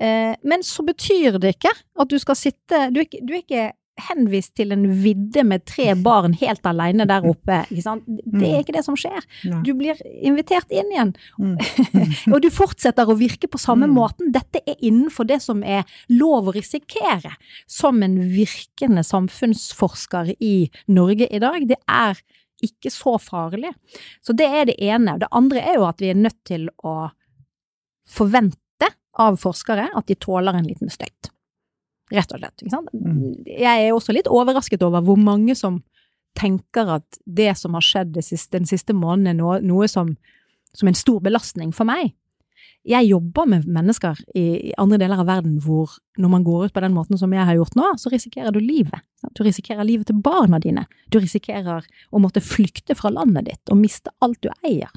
Eh, 0.00 0.34
men 0.44 0.64
så 0.66 0.84
betyr 0.86 1.38
det 1.40 1.56
ikke 1.56 1.72
at 1.72 2.10
du 2.10 2.18
skal 2.20 2.36
sitte 2.36 2.82
Du 2.92 2.98
er 3.00 3.06
ikke, 3.06 3.22
du 3.24 3.32
er 3.32 3.40
ikke 3.40 3.68
henvist 3.96 4.52
til 4.58 4.74
en 4.74 4.84
vidde 5.02 5.42
med 5.48 5.64
tre 5.68 5.94
barn 6.08 6.34
helt 6.36 6.66
alene 6.68 7.06
der 7.08 7.24
oppe. 7.28 7.62
Det 7.70 8.48
er 8.50 8.60
ikke 8.60 8.74
det 8.76 8.84
som 8.84 8.96
skjer. 8.98 9.24
Du 9.64 9.72
blir 9.78 10.00
invitert 10.20 10.70
inn 10.70 10.90
igjen. 10.92 11.12
Mm. 11.40 11.56
Og 12.34 12.40
du 12.44 12.50
fortsetter 12.52 13.08
å 13.08 13.16
virke 13.18 13.48
på 13.48 13.60
samme 13.62 13.86
Mm. 13.88 13.94
måten. 13.96 14.32
Dette 14.34 14.60
er 14.66 14.76
innenfor 14.84 15.26
det 15.28 15.40
som 15.44 15.62
er 15.64 15.84
lov 16.08 16.48
å 16.48 16.54
risikere 16.56 17.32
som 17.66 18.02
en 18.02 18.18
virkende 18.32 19.04
samfunnsforsker 19.06 20.34
i 20.40 20.70
Norge 20.88 21.28
i 21.30 21.38
dag. 21.42 21.66
Det 21.68 21.78
er 21.88 22.20
ikke 22.64 22.90
så 22.90 23.18
farlig. 23.20 23.72
Så 24.24 24.32
det 24.36 24.46
er 24.48 24.64
det 24.68 24.76
ene. 24.80 25.18
Det 25.20 25.28
andre 25.30 25.60
er 25.60 25.74
jo 25.76 25.86
at 25.88 26.00
vi 26.00 26.08
er 26.10 26.18
nødt 26.20 26.38
til 26.48 26.68
å 26.84 27.10
forvente 28.08 28.90
av 29.18 29.36
forskere 29.40 29.88
at 29.96 30.06
de 30.08 30.14
tåler 30.20 30.56
en 30.56 30.66
liten 30.68 30.90
støyt. 30.92 31.30
Rett 32.14 32.32
og 32.32 32.38
slett. 32.38 32.62
Mm. 32.94 33.46
Jeg 33.50 33.86
er 33.86 33.94
også 33.94 34.14
litt 34.14 34.30
overrasket 34.30 34.84
over 34.86 35.02
hvor 35.02 35.18
mange 35.18 35.56
som 35.58 35.80
tenker 36.36 36.90
at 36.98 37.18
det 37.24 37.50
som 37.58 37.74
har 37.74 37.84
skjedd 37.84 38.18
siste, 38.22 38.58
den 38.58 38.68
siste 38.68 38.94
måneden 38.94 39.32
er 39.32 39.38
noe, 39.40 39.58
noe 39.64 39.88
som, 39.90 40.12
som 40.76 40.90
en 40.90 40.98
stor 40.98 41.22
belastning 41.24 41.72
for 41.74 41.88
meg. 41.88 42.12
Jeg 42.86 43.08
jobber 43.08 43.48
med 43.50 43.66
mennesker 43.66 44.18
i, 44.38 44.72
andre 44.78 44.98
deler 45.02 45.22
av 45.22 45.28
verden 45.28 45.56
hvor 45.62 45.96
når 46.16 46.30
man 46.32 46.44
går 46.46 46.68
ut 46.68 46.74
på 46.76 46.82
den 46.84 46.94
måten 46.94 47.18
som 47.20 47.32
jeg 47.34 47.44
har 47.44 47.56
gjort 47.58 47.74
nå, 47.76 47.88
så 48.00 48.12
risikerer 48.12 48.54
du 48.54 48.60
livet. 48.62 49.02
Du 49.36 49.42
risikerer 49.44 49.84
livet 49.84 50.08
til 50.08 50.20
barna 50.22 50.60
dine. 50.62 50.86
Du 51.12 51.18
risikerer 51.18 51.84
å 51.84 52.22
måtte 52.22 52.40
flykte 52.44 52.96
fra 52.96 53.10
landet 53.12 53.48
ditt 53.50 53.72
og 53.72 53.80
miste 53.80 54.12
alt 54.24 54.38
du 54.44 54.48
eier. 54.62 54.92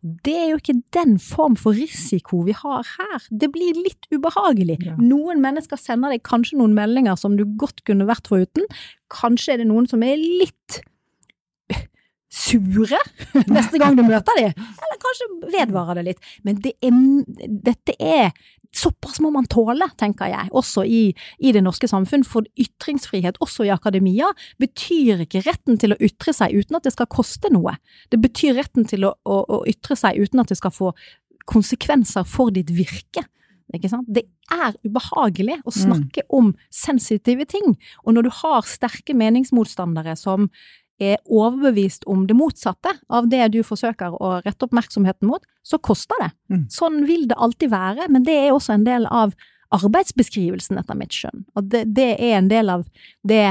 Det 0.00 0.34
er 0.34 0.48
jo 0.52 0.60
ikke 0.62 0.78
den 0.96 1.18
form 1.22 1.58
for 1.60 1.76
risiko 1.76 2.42
vi 2.48 2.56
har 2.56 2.88
her. 2.96 3.26
Det 3.30 3.50
blir 3.52 3.78
litt 3.78 4.08
ubehagelig. 4.14 4.80
Ja. 4.88 4.96
Noen 4.98 5.44
mennesker 5.44 5.78
sender 5.80 6.14
deg 6.14 6.24
kanskje 6.26 6.58
noen 6.60 6.74
meldinger 6.78 7.20
som 7.20 7.36
du 7.38 7.44
godt 7.60 7.84
kunne 7.86 8.08
vært 8.08 8.30
foruten. 8.32 8.66
Kanskje 9.12 9.54
er 9.54 9.62
det 9.62 9.70
noen 9.70 9.90
som 9.90 10.02
er 10.06 10.16
litt 10.18 10.80
sure 12.30 13.00
neste 13.50 13.80
gang 13.80 13.98
du 13.98 14.04
møter 14.06 14.38
dem, 14.38 14.54
eller 14.54 15.02
kanskje 15.02 15.28
vedvarer 15.50 16.00
det 16.00 16.06
litt. 16.12 16.32
Men 16.46 16.62
det 16.62 16.76
er, 16.78 16.96
dette 17.70 17.96
er 17.98 18.32
Såpass 18.70 19.18
må 19.18 19.32
man 19.34 19.48
tåle, 19.50 19.88
tenker 19.98 20.28
jeg, 20.30 20.46
også 20.54 20.84
i, 20.86 21.00
i 21.42 21.50
det 21.50 21.62
norske 21.66 21.88
samfunn. 21.90 22.22
For 22.22 22.46
ytringsfrihet, 22.54 23.40
også 23.42 23.66
i 23.66 23.72
akademia, 23.74 24.28
betyr 24.62 25.24
ikke 25.24 25.42
retten 25.42 25.80
til 25.82 25.96
å 25.96 25.98
ytre 25.98 26.30
seg 26.36 26.54
uten 26.54 26.78
at 26.78 26.86
det 26.86 26.92
skal 26.94 27.10
koste 27.10 27.50
noe. 27.50 27.74
Det 28.14 28.20
betyr 28.22 28.54
retten 28.60 28.86
til 28.86 29.08
å, 29.08 29.16
å, 29.26 29.40
å 29.42 29.60
ytre 29.70 29.98
seg 29.98 30.22
uten 30.22 30.44
at 30.44 30.54
det 30.54 30.60
skal 30.60 30.74
få 30.76 30.92
konsekvenser 31.50 32.28
for 32.30 32.54
ditt 32.54 32.70
virke. 32.70 33.26
Det 33.70 34.24
er 34.50 34.74
ubehagelig 34.86 35.60
å 35.66 35.74
snakke 35.74 36.24
om 36.34 36.52
sensitive 36.74 37.46
ting. 37.50 37.74
Og 38.06 38.14
når 38.14 38.26
du 38.26 38.32
har 38.42 38.66
sterke 38.66 39.14
meningsmotstandere 39.18 40.16
som 40.18 40.46
er 41.00 41.16
overbevist 41.24 42.04
om 42.10 42.26
det 42.28 42.36
motsatte 42.36 42.92
av 43.08 43.28
det 43.32 43.46
du 43.54 43.62
forsøker 43.66 44.16
å 44.20 44.34
rette 44.44 44.66
oppmerksomheten 44.66 45.28
mot, 45.30 45.44
så 45.66 45.78
koster 45.82 46.18
det. 46.20 46.30
Mm. 46.52 46.66
Sånn 46.72 47.00
vil 47.08 47.26
det 47.30 47.38
alltid 47.40 47.72
være, 47.72 48.08
men 48.12 48.26
det 48.26 48.36
er 48.36 48.52
også 48.52 48.76
en 48.76 48.84
del 48.86 49.08
av 49.08 49.32
arbeidsbeskrivelsen, 49.74 50.78
etter 50.80 50.98
mitt 50.98 51.14
skjønn. 51.14 51.44
Og 51.56 51.68
det, 51.72 51.84
det 51.94 52.10
er 52.18 52.36
en 52.40 52.50
del 52.50 52.72
av 52.72 52.84
det 53.26 53.44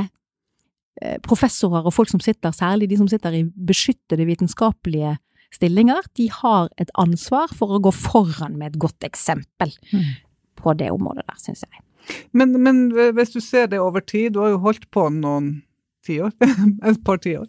eh, 1.02 1.18
professorer 1.26 1.88
og 1.88 1.96
folk 1.96 2.12
som 2.12 2.22
sitter, 2.24 2.52
særlig 2.56 2.90
de 2.92 3.00
som 3.00 3.08
sitter 3.12 3.38
i 3.40 3.46
beskyttede 3.48 4.28
vitenskapelige 4.28 5.18
stillinger, 5.56 6.06
de 6.20 6.28
har 6.30 6.70
et 6.78 6.92
ansvar 7.00 7.50
for 7.56 7.74
å 7.74 7.80
gå 7.82 7.94
foran 7.96 8.58
med 8.60 8.74
et 8.74 8.82
godt 8.82 9.08
eksempel 9.08 9.72
Mm. 9.94 10.12
på 10.60 10.74
det 10.78 10.92
området 10.92 11.24
der, 11.26 11.40
syns 11.40 11.64
jeg. 11.64 11.82
Men, 12.34 12.54
men 12.62 12.92
hvis 13.16 13.32
du 13.32 13.40
ser 13.40 13.68
det 13.72 13.80
over 13.80 14.04
tid, 14.04 14.34
du 14.34 14.40
har 14.44 14.50
jo 14.54 14.62
holdt 14.64 14.90
på 14.92 15.08
noen 15.14 15.64
tiår, 16.10 16.34
et 16.90 17.02
par 17.06 17.22
tiår. 17.24 17.48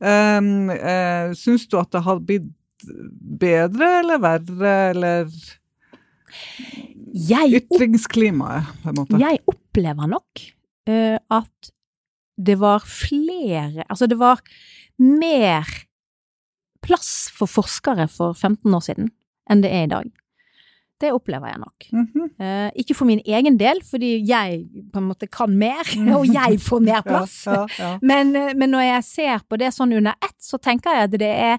Um, 0.00 0.70
uh, 0.70 1.34
Syns 1.36 1.66
du 1.68 1.76
at 1.80 1.92
det 1.92 2.04
har 2.06 2.22
blitt 2.24 2.48
bedre 3.40 3.90
eller 4.00 4.22
verre, 4.22 4.74
eller 4.94 5.34
Jeg 7.10 7.60
ytringsklimaet, 7.60 8.70
på 8.82 8.92
en 8.92 8.98
måte? 9.02 9.20
Jeg 9.20 9.42
opplever 9.50 10.10
nok 10.14 10.46
uh, 10.88 11.18
at 11.18 11.72
det 12.40 12.56
var 12.56 12.84
flere 12.88 13.84
Altså, 13.88 14.06
det 14.08 14.16
var 14.16 14.40
mer 15.00 15.68
plass 16.80 17.28
for 17.36 17.50
forskere 17.50 18.06
for 18.08 18.32
15 18.32 18.72
år 18.72 18.84
siden 18.84 19.10
enn 19.50 19.64
det 19.64 19.72
er 19.74 19.84
i 19.84 19.90
dag. 19.90 20.08
Det 21.00 21.12
opplever 21.16 21.48
jeg 21.48 21.60
nok. 21.62 21.86
Mhm. 21.96 22.30
Eh, 22.40 22.70
ikke 22.82 22.94
for 22.98 23.08
min 23.08 23.22
egen 23.24 23.56
del, 23.60 23.80
fordi 23.90 24.12
jeg 24.28 24.64
på 24.92 25.00
en 25.00 25.08
måte 25.08 25.28
kan 25.32 25.52
mer, 25.56 25.80
og 26.16 26.26
jeg 26.28 26.60
får 26.60 26.82
mer 26.84 27.02
plass. 27.06 27.46
Ja, 27.46 27.64
ja, 27.78 27.84
ja. 27.84 27.92
Men, 28.02 28.34
eh, 28.36 28.52
men 28.54 28.74
når 28.74 28.86
jeg 28.86 29.04
ser 29.08 29.44
på 29.48 29.56
det 29.60 29.72
sånn 29.76 29.96
under 29.96 30.18
ett, 30.20 30.36
så 30.40 30.60
tenker 30.60 30.98
jeg 30.98 31.08
at 31.08 31.18
det 31.22 31.32
er 31.32 31.58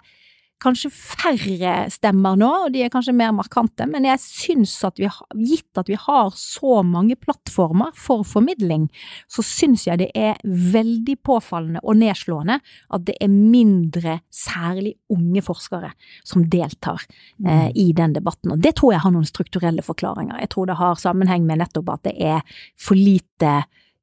kanskje 0.62 0.91
færre 0.93 1.74
stemmer 1.91 2.38
nå, 2.39 2.50
og 2.65 2.74
de 2.74 2.84
er 2.86 2.91
kanskje 2.93 3.15
mer 3.17 3.34
markante, 3.36 3.88
men 3.89 4.06
jeg 4.08 4.21
syns 4.24 4.76
at 4.88 5.00
vi 5.02 5.10
gitt 5.47 5.80
at 5.80 5.89
vi 5.89 5.97
har 6.00 6.32
så 6.38 6.82
mange 6.86 7.17
plattformer 7.19 7.93
for 7.97 8.26
formidling, 8.28 8.88
så 9.32 9.43
syns 9.45 9.88
jeg 9.88 10.02
det 10.04 10.10
er 10.17 10.39
veldig 10.45 11.17
påfallende 11.26 11.82
og 11.84 11.97
nedslående 12.02 12.60
at 12.62 13.08
det 13.08 13.17
er 13.21 13.32
mindre, 13.32 14.19
særlig 14.32 14.95
unge 15.12 15.43
forskere, 15.45 15.91
som 16.28 16.45
deltar 16.52 17.04
eh, 17.45 17.69
i 17.76 17.89
den 17.97 18.15
debatten. 18.15 18.54
Og 18.54 18.62
det 18.62 18.76
tror 18.80 18.95
jeg 18.95 19.06
har 19.06 19.13
noen 19.13 19.28
strukturelle 19.28 19.86
forklaringer. 19.86 20.39
Jeg 20.43 20.54
tror 20.54 20.69
det 20.69 20.80
har 20.80 21.02
sammenheng 21.02 21.45
med 21.47 21.62
nettopp 21.63 21.95
at 21.95 22.06
det 22.10 22.15
er 22.21 22.45
for 22.80 23.00
lite 23.00 23.58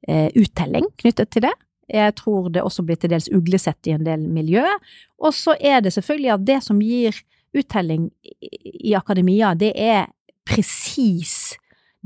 eh, 0.08 0.28
uttelling 0.36 0.90
knyttet 1.00 1.32
til 1.34 1.48
det. 1.48 1.54
Jeg 1.88 2.14
tror 2.20 2.50
det 2.52 2.62
også 2.62 2.84
blir 2.84 2.96
til 3.00 3.10
dels 3.10 3.30
uglesett 3.32 3.88
i 3.88 3.94
en 3.96 4.04
del 4.04 4.26
miljø. 4.28 4.64
Og 5.18 5.34
så 5.34 5.56
er 5.60 5.80
det 5.80 5.92
selvfølgelig 5.96 6.32
at 6.34 6.46
det 6.46 6.58
som 6.64 6.80
gir 6.84 7.16
uttelling 7.56 8.10
i- 8.42 8.94
akademia, 8.94 9.54
det 9.54 9.72
er 9.74 10.06
presis 10.46 11.56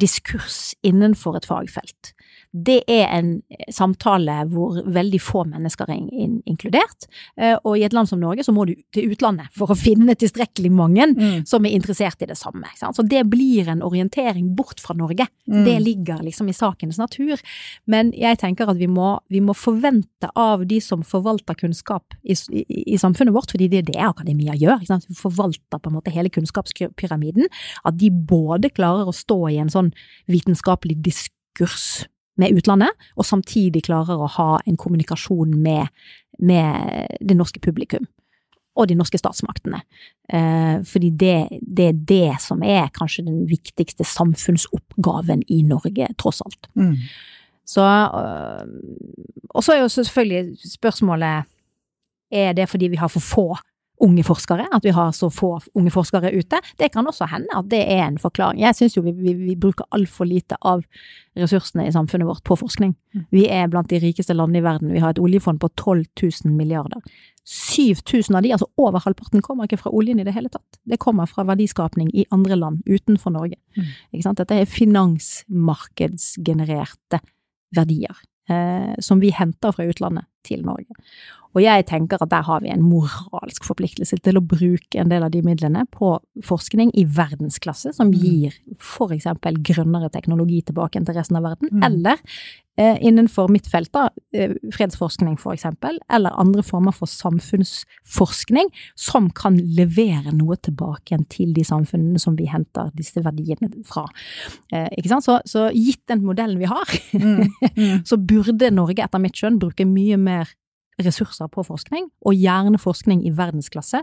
diskurs 0.01 0.75
innenfor 0.83 1.37
et 1.37 1.47
fagfelt. 1.47 2.13
Det 2.53 2.83
er 2.91 3.07
en 3.17 3.31
samtale 3.73 4.35
hvor 4.53 4.77
veldig 4.93 5.21
få 5.25 5.47
mennesker 5.49 5.89
er 5.89 6.01
in 6.13 6.35
inkludert. 6.49 7.07
Eh, 7.41 7.55
og 7.65 7.79
i 7.79 7.85
et 7.87 7.95
land 7.97 8.11
som 8.11 8.21
Norge 8.21 8.45
så 8.45 8.53
må 8.53 8.67
du 8.69 8.75
til 8.93 9.15
utlandet 9.15 9.49
for 9.57 9.73
å 9.73 9.77
finne 9.79 10.13
tilstrekkelig 10.19 10.73
mange 10.75 11.07
mm. 11.15 11.47
som 11.49 11.65
er 11.65 11.77
interessert 11.79 12.21
i 12.21 12.29
det 12.29 12.37
samme. 12.37 12.69
Så 12.77 13.05
det 13.09 13.25
blir 13.33 13.71
en 13.73 13.83
orientering 13.85 14.53
bort 14.57 14.83
fra 14.85 14.97
Norge. 14.99 15.27
Mm. 15.49 15.65
Det 15.65 15.79
ligger 15.81 16.23
liksom 16.27 16.51
i 16.53 16.57
sakens 16.57 17.01
natur. 17.01 17.41
Men 17.89 18.13
jeg 18.17 18.41
tenker 18.43 18.69
at 18.69 18.81
vi 18.81 18.91
må, 18.91 19.15
vi 19.33 19.41
må 19.41 19.57
forvente 19.57 20.29
av 20.37 20.67
de 20.69 20.81
som 20.85 21.01
forvalter 21.07 21.57
kunnskap 21.57 22.19
i, 22.23 22.37
i, 22.53 22.65
i, 22.85 23.01
samfunnet 23.01 23.35
vårt, 23.35 23.57
fordi 23.57 23.71
det 23.73 23.83
er 23.83 23.91
det 23.95 24.01
akademia 24.05 24.57
gjør. 24.61 24.85
Vi 24.85 25.17
forvalter 25.17 25.81
på 25.81 25.89
en 25.89 25.97
måte 25.97 26.13
hele 26.13 26.33
kunnskapspyramiden. 26.33 27.49
At 27.89 27.97
de 27.97 28.13
både 28.13 28.73
klarer 28.77 29.09
å 29.09 29.17
stå 29.17 29.41
i 29.49 29.61
en 29.63 29.73
sånn 29.73 29.95
vitenskapelig 30.31 31.01
diskurs 31.01 32.05
med 32.41 32.57
utlandet, 32.57 32.91
og 33.17 33.27
samtidig 33.29 33.85
klarer 33.89 34.21
å 34.21 34.31
ha 34.39 34.49
en 34.67 34.79
kommunikasjon 34.81 35.55
med, 35.63 35.93
med 36.41 37.19
det 37.21 37.37
norske 37.37 37.61
publikum. 37.61 38.09
Og 38.73 38.89
de 38.89 38.97
norske 38.97 39.19
statsmaktene. 39.21 39.83
Eh, 40.33 40.79
fordi 40.89 41.11
det, 41.21 41.61
det, 41.61 41.91
er 41.91 41.99
det 42.09 42.39
som 42.41 42.63
er 42.65 42.89
kanskje 42.97 43.27
den 43.27 43.43
viktigste 43.51 44.07
samfunnsoppgaven 44.09 45.45
i 45.53 45.61
Norge, 45.69 46.09
tross 46.17 46.41
alt. 46.47 46.71
Mm. 46.73 46.95
Så 47.69 47.85
øh, 47.85 48.65
Og 49.51 49.65
så 49.65 49.73
er 49.73 49.85
jo 49.85 49.89
selvfølgelig 49.89 50.73
spørsmålet 50.73 51.45
Er 52.33 52.53
det 52.53 52.69
fordi 52.69 52.89
vi 52.91 52.97
har 52.97 53.09
for 53.09 53.21
få 53.21 53.45
unge 54.03 54.25
forskere, 54.27 54.67
at 54.75 54.85
vi 54.85 54.91
har 54.95 55.13
så 55.17 55.29
få 55.33 55.55
unge 55.79 55.91
forskere 55.95 56.33
ute. 56.35 56.57
Det 56.79 56.91
kan 56.93 57.07
også 57.07 57.25
hende 57.31 57.57
at 57.57 57.71
det 57.71 57.81
er 57.81 58.07
en 58.07 58.19
forklaring. 58.19 58.61
Jeg 58.63 58.75
syns 58.79 58.97
jo 58.97 59.03
vi, 59.07 59.13
vi, 59.17 59.33
vi 59.39 59.57
bruker 59.59 59.85
altfor 59.95 60.25
lite 60.29 60.57
av 60.61 60.83
ressursene 61.39 61.87
i 61.87 61.95
samfunnet 61.95 62.29
vårt 62.29 62.45
på 62.45 62.57
forskning. 62.61 62.93
Mm. 63.15 63.25
Vi 63.33 63.43
er 63.49 63.71
blant 63.73 63.91
de 63.91 63.99
rikeste 64.03 64.35
landene 64.37 64.59
i 64.61 64.67
verden. 64.67 64.93
Vi 64.93 65.03
har 65.03 65.11
et 65.15 65.23
oljefond 65.23 65.59
på 65.63 65.69
12 65.77 66.05
000 66.23 66.57
milliarder. 66.57 67.01
7000 67.49 68.37
av 68.37 68.43
de, 68.45 68.53
altså 68.55 68.69
over 68.79 68.99
halvparten, 69.03 69.43
kommer 69.43 69.65
ikke 69.67 69.83
fra 69.83 69.95
oljen 69.95 70.21
i 70.23 70.27
det 70.27 70.35
hele 70.37 70.49
tatt. 70.53 70.73
Det 70.89 71.03
kommer 71.03 71.27
fra 71.31 71.43
verdiskapning 71.49 72.09
i 72.15 72.31
andre 72.35 72.57
land 72.59 72.77
utenfor 72.87 73.31
Norge. 73.35 73.59
Mm. 73.77 73.85
Dette 74.39 74.55
er 74.55 74.71
finansmarkedsgenererte 74.71 77.19
verdier 77.75 78.17
eh, 78.51 78.93
som 79.03 79.21
vi 79.23 79.31
henter 79.35 79.71
fra 79.75 79.85
utlandet 79.89 80.25
til 80.47 80.65
Norge. 80.67 80.99
Og 81.53 81.61
jeg 81.61 81.85
tenker 81.89 82.23
at 82.23 82.31
der 82.33 82.45
har 82.47 82.63
vi 82.65 82.71
en 82.73 82.85
moralsk 82.85 83.67
forpliktelse 83.69 84.17
til 84.25 84.39
å 84.41 84.45
bruke 84.45 85.01
en 85.01 85.13
del 85.13 85.27
av 85.27 85.33
de 85.35 85.43
midlene 85.45 85.85
på 85.93 86.15
forskning 86.49 86.95
i 86.97 87.05
verdensklasse, 87.05 87.93
som 87.97 88.09
mm. 88.09 88.19
gir 88.23 88.57
eksempel 89.13 89.61
grønnere 89.65 90.09
teknologi 90.13 90.63
tilbake 90.65 91.03
til 91.03 91.19
resten 91.19 91.39
av 91.39 91.51
verden, 91.51 91.69
mm. 91.73 91.83
eller 91.89 92.21
eh, 92.81 92.97
innenfor 93.05 93.51
mitt 93.53 93.67
felt, 93.69 93.93
da, 93.93 94.09
eh, 94.33 94.55
fredsforskning 94.73 95.37
for 95.41 95.53
eksempel, 95.53 95.99
eller 96.13 96.33
andre 96.41 96.65
former 96.65 96.95
for 96.97 97.11
samfunnsforskning 97.11 98.71
som 98.97 99.29
kan 99.37 99.59
levere 99.77 100.33
noe 100.33 100.57
tilbake 100.57 101.19
til 101.33 101.53
de 101.57 101.65
samfunnene 101.69 102.21
som 102.23 102.37
vi 102.39 102.49
henter 102.49 102.89
disse 102.97 103.21
verdiene 103.25 103.69
fra. 103.89 104.07
Eh, 104.73 104.89
ikke 104.99 105.13
sant? 105.13 105.27
Så, 105.29 105.39
så 105.45 105.69
gitt 105.77 106.07
den 106.09 106.25
modellen 106.25 106.61
vi 106.63 106.71
har, 106.71 106.97
mm. 107.13 107.45
Mm. 107.77 108.01
så 108.09 108.17
burde 108.17 108.73
Norge 108.73 109.05
etter 109.05 109.21
mitt 109.23 109.37
skjønn 109.37 109.61
bruke 109.61 109.87
mye 109.89 110.17
mer 110.17 110.32
ressurser 111.01 111.49
på 111.53 111.65
forskning, 111.67 112.09
og 112.27 112.37
gjerne 112.37 112.81
forskning 112.81 113.23
i 113.27 113.33
verdensklasse, 113.37 114.03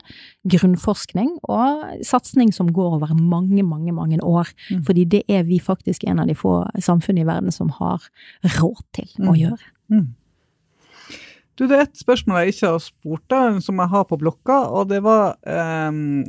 grunnforskning 0.49 1.35
og 1.49 1.83
satsing 2.05 2.53
som 2.55 2.71
går 2.73 2.97
over 2.99 3.13
mange, 3.17 3.63
mange, 3.63 3.93
mange 3.95 4.21
år. 4.25 4.49
Mm. 4.69 4.85
Fordi 4.87 5.05
det 5.17 5.23
er 5.29 5.45
vi 5.47 5.59
faktisk 5.63 6.07
en 6.07 6.23
av 6.23 6.29
de 6.29 6.37
få 6.37 6.63
samfunnene 6.79 7.25
i 7.25 7.29
verden 7.29 7.55
som 7.55 7.71
har 7.77 8.09
råd 8.57 8.81
til 8.97 9.11
å 9.21 9.31
mm. 9.31 9.37
gjøre. 9.43 9.69
Mm. 9.93 10.07
Du, 11.59 11.65
det 11.67 11.75
er 11.75 11.81
et 11.89 11.99
spørsmål 11.99 12.37
jeg 12.39 12.53
ikke 12.53 12.69
har 12.71 12.79
spurt 12.79 13.23
deg, 13.33 13.57
som 13.65 13.81
jeg 13.83 13.91
har 13.91 14.05
på 14.07 14.17
blokka, 14.21 14.61
og 14.71 14.85
det 14.93 15.01
var 15.03 15.33
um, 15.43 16.23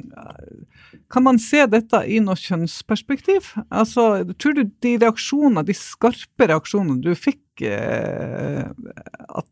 Kan 1.06 1.22
man 1.22 1.38
se 1.38 1.62
dette 1.70 2.00
i 2.10 2.18
noe 2.18 2.34
kjønnsperspektiv? 2.34 3.52
Altså, 3.70 4.24
Tror 4.34 4.56
du 4.58 4.64
de 4.82 4.96
reaksjonene, 4.98 5.62
de 5.68 5.76
skarpe 5.78 6.50
reaksjonene 6.50 6.98
du 7.04 7.14
fikk, 7.14 7.44
uh, 7.62 8.74
at 9.38 9.46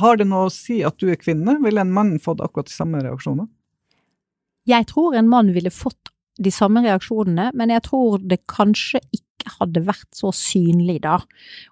har 0.00 0.18
det 0.18 0.26
noe 0.28 0.48
å 0.48 0.52
si 0.52 0.80
at 0.86 0.98
du 1.00 1.10
er 1.12 1.20
kvinne? 1.20 1.58
Ville 1.64 1.82
en 1.82 1.94
mann 1.94 2.16
fått 2.22 2.42
akkurat 2.44 2.68
de 2.70 2.74
samme 2.74 3.02
reaksjonene? 3.04 3.48
Jeg 4.68 4.86
tror 4.90 5.16
en 5.16 5.30
mann 5.30 5.52
ville 5.54 5.72
fått 5.72 6.12
de 6.40 6.52
samme 6.54 6.82
reaksjonene, 6.84 7.50
men 7.56 7.72
jeg 7.72 7.84
tror 7.88 8.20
det 8.22 8.42
kanskje 8.50 9.00
ikke 9.14 9.54
hadde 9.56 9.82
vært 9.86 10.08
så 10.16 10.30
synlig 10.36 11.00
da. 11.04 11.16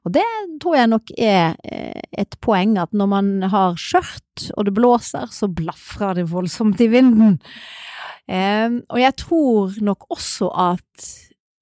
Og 0.05 0.15
det 0.17 0.25
tror 0.63 0.79
jeg 0.79 0.91
nok 0.93 1.13
er 1.15 1.57
eh, 1.69 2.03
et 2.25 2.39
poeng, 2.45 2.77
at 2.81 2.95
når 2.97 3.11
man 3.13 3.31
har 3.53 3.79
skjørt 3.81 4.49
og 4.55 4.69
det 4.69 4.75
blåser, 4.77 5.29
så 5.33 5.51
blafrer 5.53 6.21
det 6.21 6.29
voldsomt 6.33 6.81
i 6.85 6.91
vinden. 6.93 7.39
Um, 8.29 8.83
og 8.93 8.99
jeg 9.01 9.15
tror 9.23 9.77
nok 9.81 10.05
også 10.13 10.51
at 10.53 11.07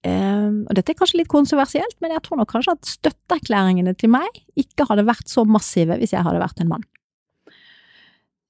og 0.07 0.75
dette 0.77 0.92
er 0.92 0.99
kanskje 0.99 1.23
litt 1.23 1.33
kontroversielt, 1.33 1.97
men 2.05 2.14
jeg 2.14 2.23
tror 2.27 2.40
nok 2.40 2.51
kanskje 2.53 2.77
at 2.77 2.90
støtteerklæringene 2.90 3.97
til 3.99 4.12
meg 4.12 4.42
ikke 4.59 4.87
hadde 4.90 5.07
vært 5.09 5.31
så 5.33 5.47
massive 5.49 5.99
hvis 6.01 6.14
jeg 6.14 6.27
hadde 6.27 6.42
vært 6.42 6.62
en 6.62 6.73
mann. 6.75 6.87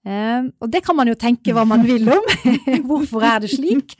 Um, 0.06 0.52
og 0.62 0.70
det 0.70 0.84
kan 0.86 0.94
man 0.94 1.08
jo 1.10 1.16
tenke 1.18 1.50
hva 1.50 1.64
man 1.66 1.82
vil 1.82 2.06
om. 2.14 2.28
Hvorfor 2.88 3.24
er 3.26 3.40
det 3.42 3.50
slik? 3.50 3.96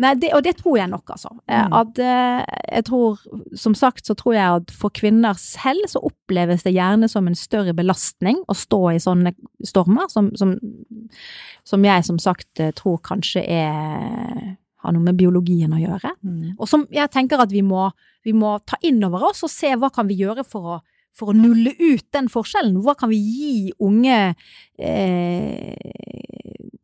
Nei, 0.00 0.14
det, 0.16 0.30
og 0.32 0.40
det 0.46 0.54
tror 0.62 0.78
jeg 0.78 0.88
nok, 0.88 1.12
altså. 1.12 1.28
Mm. 1.44 1.74
At 1.76 2.00
uh, 2.00 2.38
jeg 2.72 2.86
tror, 2.88 3.20
som 3.60 3.76
sagt, 3.76 4.06
så 4.08 4.16
tror 4.16 4.36
jeg 4.38 4.62
at 4.62 4.72
for 4.72 4.94
kvinner 4.96 5.36
selv 5.36 5.84
så 5.92 6.00
oppleves 6.08 6.64
det 6.64 6.72
gjerne 6.72 7.10
som 7.12 7.28
en 7.28 7.36
større 7.36 7.76
belastning 7.76 8.40
å 8.48 8.56
stå 8.56 8.80
i 8.94 9.02
sånne 9.04 9.34
stormer, 9.68 10.08
som, 10.08 10.32
som, 10.40 10.56
som 11.68 11.84
jeg 11.84 12.08
som 12.08 12.22
sagt 12.22 12.64
tror 12.80 13.02
kanskje 13.04 13.44
er 13.44 14.56
har 14.82 14.94
noe 14.94 15.04
med 15.04 15.18
biologien 15.18 15.72
å 15.74 15.80
gjøre. 15.80 16.14
Mm. 16.22 16.54
Og 16.58 16.68
som 16.70 16.86
jeg 16.92 17.10
tenker 17.14 17.42
at 17.42 17.52
vi 17.52 17.62
må, 17.66 17.88
vi 18.26 18.34
må, 18.36 18.56
ta 18.66 18.78
inn 18.86 19.02
over 19.06 19.30
oss 19.30 19.44
og 19.46 19.52
se 19.52 19.74
hva 19.78 19.92
kan 19.94 20.08
vi 20.10 20.20
gjøre 20.22 20.44
for 20.46 20.76
å, 20.76 20.80
for 21.16 21.32
å 21.32 21.36
nulle 21.36 21.74
ut 21.78 22.06
den 22.14 22.30
forskjellen. 22.32 22.80
Hva 22.84 22.96
kan 22.98 23.12
vi 23.12 23.20
gi 23.20 23.72
unge 23.84 24.18
eh, 24.78 25.92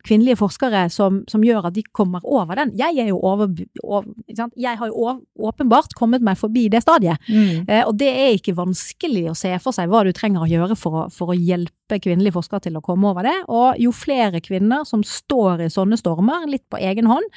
kvinnelige 0.08 0.38
forskere 0.40 0.87
som, 0.92 1.22
som, 1.28 1.44
gjør 1.44 1.68
at 1.68 1.76
de 1.76 1.84
kommer 1.96 2.24
over 2.24 2.61
den? 2.61 2.74
Jeg 2.78 3.00
er 3.02 3.11
jo 3.11 3.20
over, 3.24 3.50
over 3.82 4.48
Jeg 4.56 4.80
har 4.80 4.90
jo 4.90 5.14
åpenbart 5.50 5.96
kommet 5.98 6.24
meg 6.24 6.38
forbi 6.40 6.68
det 6.72 6.82
stadiet. 6.84 7.20
Mm. 7.28 7.64
Eh, 7.68 7.84
og 7.84 7.96
det 8.00 8.11
er 8.12 8.37
ikke 8.37 8.56
vanskelig 8.58 9.28
å 9.32 9.37
se 9.38 9.54
for 9.62 9.76
seg 9.76 9.90
hva 9.90 10.04
du 10.06 10.12
trenger 10.16 10.44
å 10.44 10.50
gjøre 10.50 10.78
for 10.78 11.04
å, 11.04 11.06
for 11.12 11.32
å 11.32 11.38
hjelpe 11.38 12.00
kvinnelige 12.02 12.37
forskere 12.37 12.68
til 12.68 12.78
å 12.78 12.84
komme 12.84 13.11
over 13.11 13.26
det. 13.28 13.37
Og 13.48 13.80
jo 13.80 13.94
flere 13.96 14.42
kvinner 14.44 14.84
som 14.88 15.04
står 15.04 15.66
i 15.66 15.72
sånne 15.72 15.98
stormer, 16.00 16.48
litt 16.50 16.66
på 16.70 16.80
egen 16.80 17.08
hånd, 17.11 17.28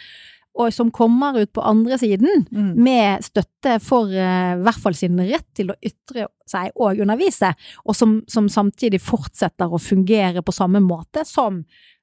og 0.60 0.74
som 0.76 0.92
kommer 0.92 1.38
ut 1.40 1.52
på 1.56 1.64
andre 1.64 1.98
siden 2.02 2.46
mm. 2.52 2.74
med 2.76 3.24
støtte 3.24 3.78
for 3.84 4.12
uh, 4.12 4.58
i 4.58 4.64
hvert 4.66 4.82
fall 4.84 4.98
sin 4.98 5.20
rett 5.24 5.48
til 5.58 5.72
å 5.72 5.78
ytre 5.80 6.28
seg 6.50 6.76
og 6.76 7.00
undervise, 7.02 7.54
og 7.86 7.96
som, 7.96 8.20
som 8.32 8.50
samtidig 8.52 9.00
fortsetter 9.04 9.72
å 9.72 9.82
fungere 9.82 10.44
på 10.44 10.56
samme 10.56 10.82
måte 10.84 11.24
som, 11.28 11.62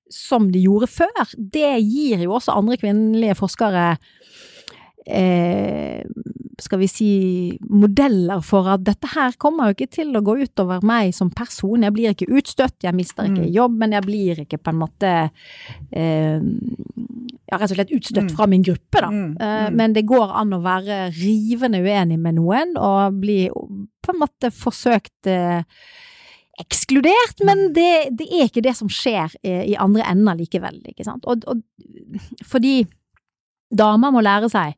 som 0.09 0.49
de 0.53 0.65
gjorde 0.65 0.89
før, 0.91 1.35
det 1.37 1.75
gir 1.85 2.25
jo 2.25 2.39
også 2.39 2.57
andre 2.57 2.79
kvinnelige 2.81 3.37
forskere 3.39 3.91
eh, 5.09 6.05
skal 6.59 6.81
vi 6.83 6.89
si, 6.91 7.11
modeller 7.71 8.43
for 8.45 8.67
at 8.73 8.83
dette 8.87 9.09
her 9.13 9.37
kommer 9.41 9.69
jo 9.69 9.77
ikke 9.77 9.91
til 10.01 10.17
å 10.19 10.23
gå 10.27 10.35
utover 10.43 10.83
meg 10.87 11.13
som 11.17 11.31
person. 11.31 11.85
Jeg 11.87 11.95
blir 11.95 12.15
ikke 12.15 12.31
utstøtt, 12.35 12.81
jeg 12.85 12.97
mister 12.99 13.29
ikke 13.29 13.47
mm. 13.47 13.53
jobben, 13.55 13.95
jeg 13.95 14.07
blir 14.07 14.43
ikke 14.45 14.61
på 14.63 14.75
en 14.75 14.81
måte 14.81 15.13
eh, 15.95 16.41
ja, 17.49 17.57
rett 17.57 17.71
og 17.71 17.77
slett 17.77 17.95
utstøtt 17.95 18.27
mm. 18.27 18.35
fra 18.35 18.49
min 18.51 18.67
gruppe, 18.67 19.05
da. 19.05 19.13
Mm. 19.13 19.31
Eh, 19.45 19.69
men 19.79 19.95
det 19.97 20.05
går 20.09 20.35
an 20.43 20.57
å 20.57 20.61
være 20.65 21.07
rivende 21.17 21.81
uenig 21.85 22.19
med 22.21 22.39
noen 22.41 22.75
og 22.77 23.23
bli 23.23 23.45
på 23.49 24.15
en 24.15 24.21
måte 24.21 24.51
forsøkt 24.55 25.31
eh, 25.31 25.63
ekskludert, 26.59 27.45
men 27.47 27.69
det, 27.77 28.17
det, 28.19 28.27
er 28.35 28.49
ikke 28.49 28.65
det 28.67 28.75
som 28.75 28.91
skjer 28.91 29.37
i, 29.47 29.55
i 29.73 29.79
andre 29.79 30.09
ender 30.11 30.41
likevel, 30.41 30.81
ikke 30.91 31.07
sant. 31.07 31.29
Og, 31.31 31.47
og, 31.47 31.63
fordi 32.49 32.81
damer 33.71 34.11
må 34.11 34.25
lære 34.25 34.51
seg 34.51 34.75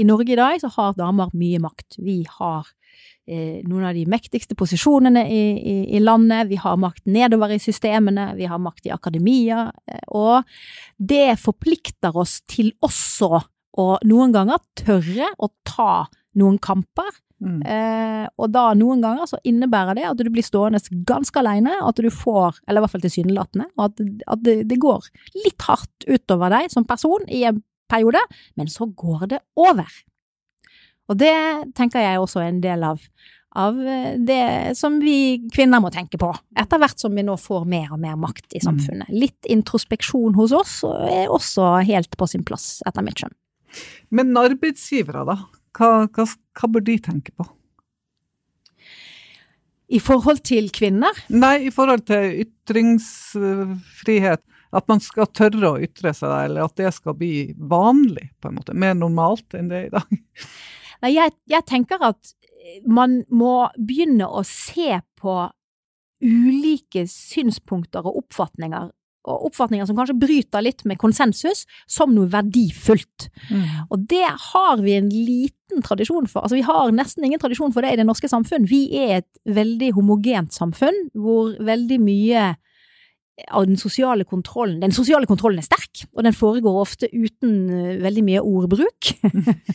i 0.00 0.06
Norge 0.08 0.32
i 0.32 0.38
dag 0.38 0.60
så 0.62 0.70
har 0.76 0.98
damer 0.98 1.32
mye 1.36 1.60
makt. 1.62 1.98
Vi 2.00 2.22
har 2.38 2.68
eh, 3.28 3.60
noen 3.68 3.86
av 3.90 3.96
de 3.96 4.06
mektigste 4.10 4.56
posisjonene 4.58 5.26
i, 5.28 5.42
i, 5.58 5.76
i, 5.96 6.02
landet, 6.02 6.48
vi 6.50 6.58
har 6.60 6.80
makt 6.80 7.06
nedover 7.10 7.54
i 7.54 7.60
systemene, 7.62 8.30
vi 8.38 8.48
har 8.50 8.62
makt 8.62 8.88
i 8.88 8.94
akademia, 8.94 9.68
eh, 9.90 10.04
og 10.16 10.46
det 10.96 11.38
forplikter 11.42 12.16
oss 12.16 12.40
til 12.50 12.72
også 12.84 13.40
å 13.80 13.90
noen 14.08 14.32
ganger 14.34 14.62
tørre 14.78 15.30
å 15.38 15.50
ta 15.68 16.06
noen 16.40 16.58
kamper. 16.62 17.10
Mm. 17.40 17.60
Eh, 17.64 18.26
og 18.36 18.50
da 18.52 18.66
noen 18.76 19.00
ganger 19.00 19.30
så 19.30 19.38
innebærer 19.48 19.96
det 19.96 20.04
at 20.10 20.18
du 20.20 20.28
blir 20.28 20.44
stående 20.44 20.82
ganske 21.08 21.40
alene, 21.40 21.78
at 21.86 22.02
du 22.02 22.10
får, 22.12 22.60
eller 22.66 22.82
i 22.82 22.84
hvert 22.84 22.94
fall 22.96 23.04
tilsynelatende, 23.06 23.70
og 23.78 23.86
at, 23.86 24.02
at 24.34 24.44
det, 24.44 24.56
det, 24.68 24.80
går 24.82 25.08
litt 25.46 25.64
hardt 25.64 26.08
utover 26.08 26.52
deg 26.52 26.68
som 26.72 26.84
person 26.88 27.24
i 27.32 27.46
en 27.48 27.62
periode, 27.90 28.22
men 28.58 28.70
så 28.70 28.86
går 28.86 29.26
det 29.34 29.42
over. 29.58 29.90
Og 31.10 31.18
det 31.18 31.34
tenker 31.74 32.04
jeg 32.04 32.22
også 32.22 32.42
er 32.44 32.52
en 32.52 32.62
del 32.62 32.84
av, 32.86 33.02
av 33.58 33.78
eh, 33.82 34.14
det 34.16 34.76
som 34.78 35.00
vi 35.02 35.42
kvinner 35.50 35.82
må 35.82 35.90
tenke 35.94 36.20
på, 36.20 36.30
etter 36.58 36.80
hvert 36.82 37.02
som 37.02 37.14
vi 37.16 37.26
nå 37.26 37.34
får 37.40 37.66
mer 37.70 37.90
og 37.96 38.02
mer 38.02 38.18
makt 38.20 38.54
i 38.54 38.62
samfunnet. 38.62 39.10
Litt 39.10 39.50
introspeksjon 39.50 40.38
hos 40.38 40.54
oss 40.54 40.80
er 40.86 41.30
også 41.32 41.80
helt 41.88 42.14
på 42.18 42.30
sin 42.30 42.46
plass, 42.46 42.78
etter 42.86 43.06
mitt 43.06 43.18
skjønn. 43.22 43.34
Men 44.14 44.36
arbeidsgivere, 44.38 45.24
da? 45.26 45.36
Hva, 45.78 45.90
hva, 46.10 46.26
hva 46.58 46.70
bør 46.74 46.86
de 46.86 46.96
tenke 47.02 47.34
på? 47.38 47.46
I 49.90 49.98
forhold 49.98 50.44
til 50.46 50.70
kvinner? 50.74 51.16
Nei, 51.34 51.66
i 51.66 51.70
forhold 51.74 52.04
til 52.06 52.44
ytringsfrihet. 52.44 54.42
At 54.76 54.86
man 54.90 55.02
skal 55.02 55.30
tørre 55.34 55.72
å 55.72 55.80
ytre 55.82 56.12
seg, 56.14 56.30
eller 56.46 56.68
at 56.68 56.76
det 56.78 56.92
skal 56.94 57.16
bli 57.18 57.50
vanlig, 57.58 58.28
på 58.40 58.50
en 58.50 58.58
måte. 58.60 58.76
Mer 58.76 58.94
normalt 58.98 59.56
enn 59.58 59.70
det 59.70 59.80
er 59.80 59.88
i 59.88 59.94
dag. 59.96 60.20
Nei, 61.02 61.14
jeg, 61.16 61.34
jeg 61.50 61.66
tenker 61.66 62.04
at 62.10 62.34
man 62.86 63.22
må 63.32 63.54
begynne 63.80 64.28
å 64.28 64.44
se 64.46 65.00
på 65.20 65.36
ulike 66.20 67.06
synspunkter 67.08 68.04
og 68.04 68.26
oppfatninger 68.26 68.90
og 69.28 69.50
oppfatninger 69.50 69.84
som 69.88 69.98
kanskje 69.98 70.16
bryter 70.16 70.64
litt 70.64 70.84
med 70.88 70.98
konsensus, 71.00 71.66
som 71.90 72.14
noe 72.14 72.30
verdifullt. 72.32 73.28
Mm. 73.50 73.66
Og 73.92 74.06
det 74.08 74.24
har 74.24 74.80
vi 74.80 74.96
en 74.96 75.10
liten 75.12 75.84
tradisjon 75.84 76.28
for. 76.30 76.44
Altså, 76.44 76.56
vi 76.56 76.64
har 76.64 76.92
nesten 76.96 77.26
ingen 77.26 77.42
tradisjon 77.42 77.74
for 77.74 77.84
det 77.84 77.92
i 77.94 78.00
det 78.00 78.06
norske 78.08 78.30
samfunn. 78.32 78.68
Vi 78.70 78.86
er 78.96 79.20
et 79.20 79.30
veldig 79.44 79.92
homogent 79.98 80.56
samfunn, 80.56 80.96
hvor 81.12 81.52
veldig 81.68 82.00
mye 82.00 82.46
av 83.48 83.66
den 83.68 83.78
sosiale 83.80 84.24
kontrollen 84.28 84.80
Den 84.82 84.94
sosiale 84.94 85.28
kontrollen 85.28 85.62
er 85.62 85.66
sterk, 85.66 86.04
og 86.16 86.24
den 86.26 86.36
foregår 86.36 86.80
ofte 86.82 87.08
uten 87.12 87.56
uh, 87.70 87.96
veldig 88.02 88.24
mye 88.26 88.44
ordbruk. 88.44 89.12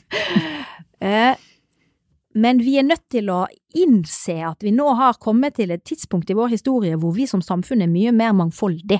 eh, 1.06 1.34
men 2.36 2.60
vi 2.60 2.76
er 2.80 2.88
nødt 2.88 3.06
til 3.12 3.30
å 3.32 3.46
innse 3.80 4.36
at 4.44 4.64
vi 4.64 4.74
nå 4.76 4.88
har 5.00 5.20
kommet 5.24 5.56
til 5.56 5.72
et 5.72 5.86
tidspunkt 5.88 6.32
i 6.32 6.36
vår 6.36 6.52
historie 6.58 6.98
hvor 7.00 7.16
vi 7.16 7.28
som 7.30 7.44
samfunn 7.44 7.86
er 7.86 7.92
mye 7.92 8.12
mer 8.16 8.36
mangfoldig. 8.36 9.00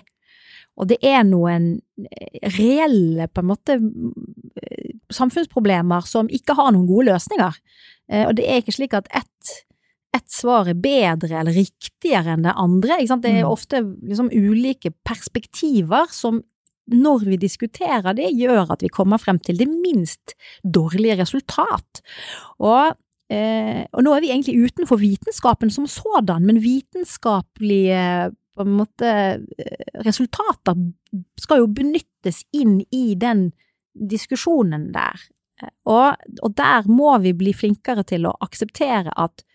Og 0.76 0.90
det 0.92 1.00
er 1.08 1.24
noen 1.28 1.74
eh, 2.04 2.48
reelle, 2.58 3.30
på 3.32 3.44
en 3.44 3.50
måte, 3.52 3.78
eh, 4.60 4.96
samfunnsproblemer 5.14 6.08
som 6.08 6.32
ikke 6.32 6.56
har 6.58 6.74
noen 6.76 6.88
gode 6.90 7.10
løsninger. 7.14 7.60
Eh, 8.12 8.26
og 8.28 8.36
det 8.40 8.48
er 8.48 8.64
ikke 8.64 8.76
slik 8.76 8.96
at 8.98 9.08
ett, 9.16 9.54
ett 10.16 10.32
svar 10.32 10.70
er 10.72 10.78
bedre 10.80 11.40
eller 11.42 11.56
riktigere 11.56 12.36
enn 12.36 12.46
det 12.46 12.56
andre. 12.56 13.00
Det 13.04 13.32
er 13.32 13.48
ofte 13.48 13.82
liksom 13.84 14.32
ulike 14.34 14.94
perspektiver 15.06 16.12
som 16.14 16.42
når 16.94 17.26
vi 17.26 17.38
diskuterer 17.42 18.14
det, 18.14 18.30
gjør 18.38 18.76
at 18.76 18.84
vi 18.86 18.92
kommer 18.94 19.22
frem 19.22 19.40
til 19.42 19.58
det 19.58 19.68
minst 19.70 20.36
dårlige 20.62 21.18
resultat. 21.24 22.02
Og, 22.62 22.94
eh, 23.34 23.82
og 23.90 24.06
nå 24.06 24.14
er 24.14 24.22
vi 24.22 24.32
egentlig 24.34 24.70
utenfor 24.70 25.02
vitenskapen 25.02 25.74
som 25.74 25.88
sådan, 25.90 26.46
men 26.46 26.62
vitenskapelige 26.62 28.32
på 28.56 28.64
en 28.64 28.76
måte 28.78 29.10
eh, 29.58 29.86
resultater 30.06 30.78
skal 31.42 31.64
jo 31.64 31.72
benyttes 31.74 32.44
inn 32.54 32.80
i 32.94 33.16
den 33.18 33.50
diskusjonen 33.96 34.92
der. 34.94 35.26
Og, 35.88 36.16
og 36.44 36.56
der 36.56 36.88
må 36.92 37.16
vi 37.24 37.34
bli 37.34 37.54
flinkere 37.56 38.04
til 38.08 38.28
å 38.28 38.36
akseptere 38.44 39.14
at 39.16 39.46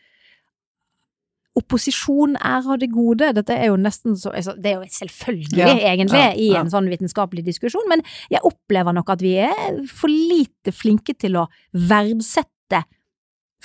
opposisjon 1.58 2.36
er 2.38 2.66
av 2.66 2.78
det 2.80 2.90
gode. 2.92 3.32
Dette 3.36 3.54
er 3.56 3.70
jo 3.70 3.78
nesten 3.80 4.16
så 4.18 4.32
altså, 4.36 4.54
Det 4.54 4.70
er 4.70 4.78
jo 4.78 4.98
selvfølgelig, 5.00 5.58
ja, 5.58 5.72
egentlig, 5.92 6.20
ja, 6.20 6.30
ja. 6.30 6.38
i 6.38 6.50
en 6.60 6.70
sånn 6.72 6.90
vitenskapelig 6.90 7.44
diskusjon, 7.46 7.88
men 7.90 8.04
jeg 8.30 8.42
opplever 8.46 8.94
nok 8.96 9.10
at 9.16 9.24
vi 9.24 9.34
er 9.42 9.80
for 9.90 10.12
lite 10.12 10.74
flinke 10.74 11.16
til 11.18 11.40
å 11.40 11.48
verdsette 11.74 12.84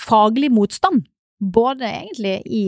faglig 0.00 0.50
motstand. 0.52 1.06
Både 1.36 1.84
egentlig 1.84 2.38
i, 2.48 2.64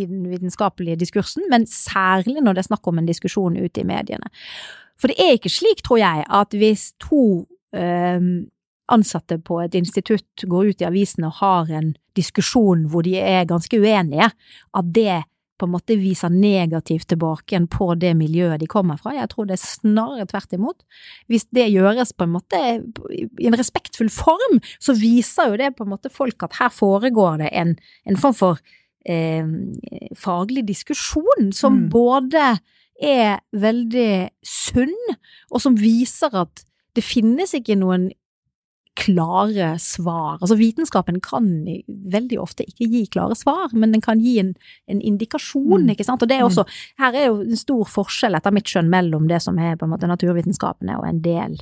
i, 0.00 0.04
den 0.06 0.28
vitenskapelige 0.30 1.00
diskursen, 1.02 1.48
men 1.50 1.66
særlig 1.66 2.38
når 2.38 2.54
det 2.54 2.62
er 2.62 2.70
snakk 2.70 2.86
om 2.86 3.00
en 3.00 3.08
diskusjon 3.08 3.58
ute 3.58 3.82
i 3.82 3.86
mediene. 3.88 4.30
For 4.94 5.10
det 5.10 5.18
er 5.18 5.34
ikke 5.34 5.50
slik, 5.50 5.82
tror 5.82 5.98
jeg, 5.98 6.22
at 6.30 6.54
hvis 6.54 6.92
to 7.02 7.24
øh, 7.74 8.28
ansatte 8.92 9.38
på 9.40 9.60
et 9.64 9.76
institutt 9.78 10.44
går 10.48 10.72
ut 10.72 10.82
i 10.82 10.88
avisen 10.88 11.24
og 11.28 11.38
har 11.40 11.70
en 11.72 11.94
diskusjon 12.16 12.88
hvor 12.92 13.06
de 13.06 13.16
er 13.20 13.46
ganske 13.48 13.78
uenige, 13.80 14.28
at 14.74 14.90
det 14.94 15.22
på 15.58 15.68
en 15.68 15.74
måte 15.76 15.94
viser 15.98 16.32
negativt 16.34 17.06
tilbake 17.12 17.52
igjen 17.54 17.68
på 17.70 17.92
det 17.98 18.10
miljøet 18.18 18.58
de 18.60 18.68
kommer 18.70 18.98
fra. 18.98 19.14
Jeg 19.14 19.30
tror 19.30 19.46
det 19.46 19.54
er 19.54 19.62
snarere 19.62 20.26
tvert 20.30 20.56
imot. 20.56 20.80
Hvis 21.30 21.46
det 21.54 21.68
gjøres 21.70 22.10
på 22.12 22.26
en 22.26 22.34
måte 22.34 22.62
i 23.14 23.46
en 23.46 23.58
respektfull 23.58 24.10
form, 24.12 24.58
så 24.82 24.96
viser 24.98 25.52
jo 25.52 25.60
det 25.60 25.74
på 25.78 25.86
en 25.86 25.92
måte 25.94 26.10
folk 26.12 26.42
at 26.46 26.58
her 26.58 26.74
foregår 26.74 27.44
det 27.44 27.52
en, 27.54 27.76
en 28.10 28.18
form 28.18 28.34
for 28.34 28.64
eh, 29.06 29.46
faglig 30.18 30.66
diskusjon 30.68 31.52
som 31.54 31.84
mm. 31.84 31.88
både 31.94 32.48
er 33.02 33.40
veldig 33.54 34.10
sunn, 34.46 34.94
og 35.50 35.62
som 35.62 35.78
viser 35.78 36.34
at 36.44 36.66
det 36.94 37.02
finnes 37.06 37.54
ikke 37.56 37.78
noen 37.78 38.10
klare 38.94 39.74
svar. 39.82 40.38
Altså 40.38 40.56
vitenskapen 40.58 41.18
kan 41.24 41.48
veldig 41.86 42.38
ofte 42.40 42.66
ikke 42.68 42.86
gi 42.92 43.02
klare 43.10 43.34
svar, 43.38 43.72
men 43.74 43.94
den 43.94 44.02
kan 44.04 44.20
gi 44.22 44.36
en, 44.42 44.52
en 44.90 45.00
indikasjon, 45.02 45.82
mm. 45.82 45.94
ikke 45.94 46.06
sant. 46.06 46.22
Og 46.22 46.30
det 46.30 46.38
er 46.38 46.46
også, 46.46 46.66
her 47.02 47.16
er 47.18 47.26
jo 47.28 47.40
en 47.42 47.58
stor 47.58 47.88
forskjell, 47.90 48.38
etter 48.38 48.54
mitt 48.54 48.70
skjønn, 48.70 48.92
mellom 48.92 49.26
det 49.30 49.40
som 49.42 49.58
er 49.58 49.78
på 49.80 49.88
en 49.88 49.94
måte 49.94 50.10
naturvitenskapene 50.10 50.98
og 51.00 51.08
en 51.08 51.18
del, 51.24 51.56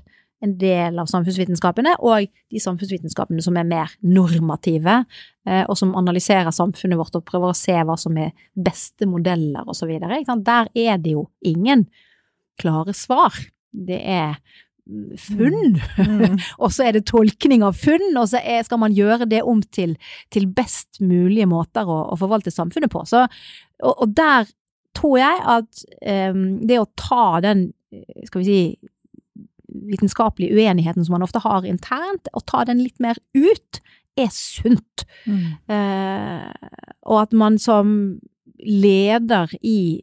en 0.45 0.57
del 0.61 0.99
av 1.01 1.09
samfunnsvitenskapene, 1.09 1.95
og 2.05 2.29
de 2.53 2.63
samfunnsvitenskapene 2.63 3.45
som 3.45 3.57
er 3.57 3.69
mer 3.71 3.95
normative, 4.05 4.99
eh, 5.49 5.63
og 5.63 5.79
som 5.79 5.95
analyserer 5.99 6.53
samfunnet 6.53 7.01
vårt 7.01 7.17
og 7.17 7.25
prøver 7.29 7.53
å 7.55 7.57
se 7.57 7.79
hva 7.79 7.97
som 8.01 8.19
er 8.21 8.35
beste 8.53 9.09
modeller 9.09 9.73
videre. 9.89 10.21
Der 10.43 10.69
er 10.75 11.01
det 11.01 11.17
jo 11.17 11.31
ingen 11.41 11.87
klare 12.61 12.93
svar. 12.93 13.33
Det 13.73 14.03
er 14.05 14.37
funn, 15.19 15.77
mm. 15.79 16.39
og 16.63 16.73
så 16.75 16.89
er 16.89 16.97
det 16.97 17.05
tolkning 17.11 17.63
av 17.67 17.77
funn, 17.79 18.17
og 18.19 18.27
så 18.33 18.41
er, 18.43 18.65
skal 18.67 18.81
man 18.83 18.95
gjøre 18.97 19.29
det 19.31 19.43
om 19.47 19.63
til, 19.75 19.95
til 20.35 20.49
best 20.51 21.01
mulige 21.05 21.47
måter 21.51 21.89
å, 21.89 22.01
å, 22.13 22.19
forvalte 22.19 22.53
samfunnet 22.55 22.93
på. 22.93 23.05
Så, 23.09 23.25
og, 23.83 23.95
og 23.95 24.17
der 24.17 24.51
tror 24.99 25.19
jeg 25.21 25.45
at 25.55 25.85
um, 26.35 26.43
det 26.69 26.81
å 26.83 26.91
ta 26.99 27.41
den, 27.45 27.71
skal 28.27 28.43
vi 28.43 28.49
si, 28.49 28.91
vitenskapelige 29.73 30.53
uenigheten 30.53 31.07
som 31.07 31.17
man 31.17 31.25
ofte 31.25 31.41
har 31.45 31.65
internt, 31.69 32.29
og 32.35 32.45
ta 32.51 32.67
den 32.69 32.83
litt 32.83 32.99
mer 33.03 33.21
ut, 33.39 33.81
er 34.21 34.29
sunt. 34.35 35.07
Mm. 35.25 35.57
Uh, 35.71 36.51
og 37.09 37.23
at 37.23 37.33
man 37.39 37.57
som 37.63 37.95
leder 38.63 39.51
i 39.63 40.03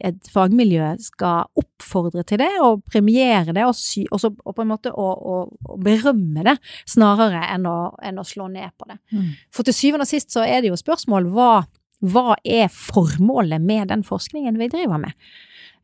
et 0.00 0.30
fagmiljø 0.32 0.94
skal 1.02 1.50
oppfordre 1.60 2.24
til 2.26 2.40
det, 2.40 2.50
og 2.64 2.84
premiere 2.88 3.54
det, 3.56 3.66
og, 3.68 3.76
sy, 3.76 4.06
og, 4.08 4.20
så, 4.22 4.32
og 4.32 4.56
på 4.56 4.64
en 4.64 4.70
måte 4.72 4.92
å, 4.92 5.08
å, 5.12 5.74
berømme 5.82 6.44
det, 6.46 6.56
snarere 6.88 7.42
enn 7.54 7.68
å, 7.68 7.76
enn 8.06 8.20
å 8.20 8.26
slå 8.26 8.48
ned 8.52 8.72
på 8.80 8.88
det. 8.90 8.98
Mm. 9.12 9.28
For 9.54 9.66
til 9.66 9.76
syvende 9.76 10.08
og 10.08 10.12
sist 10.12 10.32
så 10.34 10.46
er 10.46 10.62
det 10.62 10.72
jo 10.72 10.80
spørsmål 10.80 11.28
hva, 11.34 11.52
hva 12.00 12.40
er 12.40 12.72
formålet 12.72 13.62
med 13.62 13.92
den 13.92 14.04
forskningen 14.06 14.60
vi 14.60 14.70
driver 14.72 15.02
med? 15.04 15.16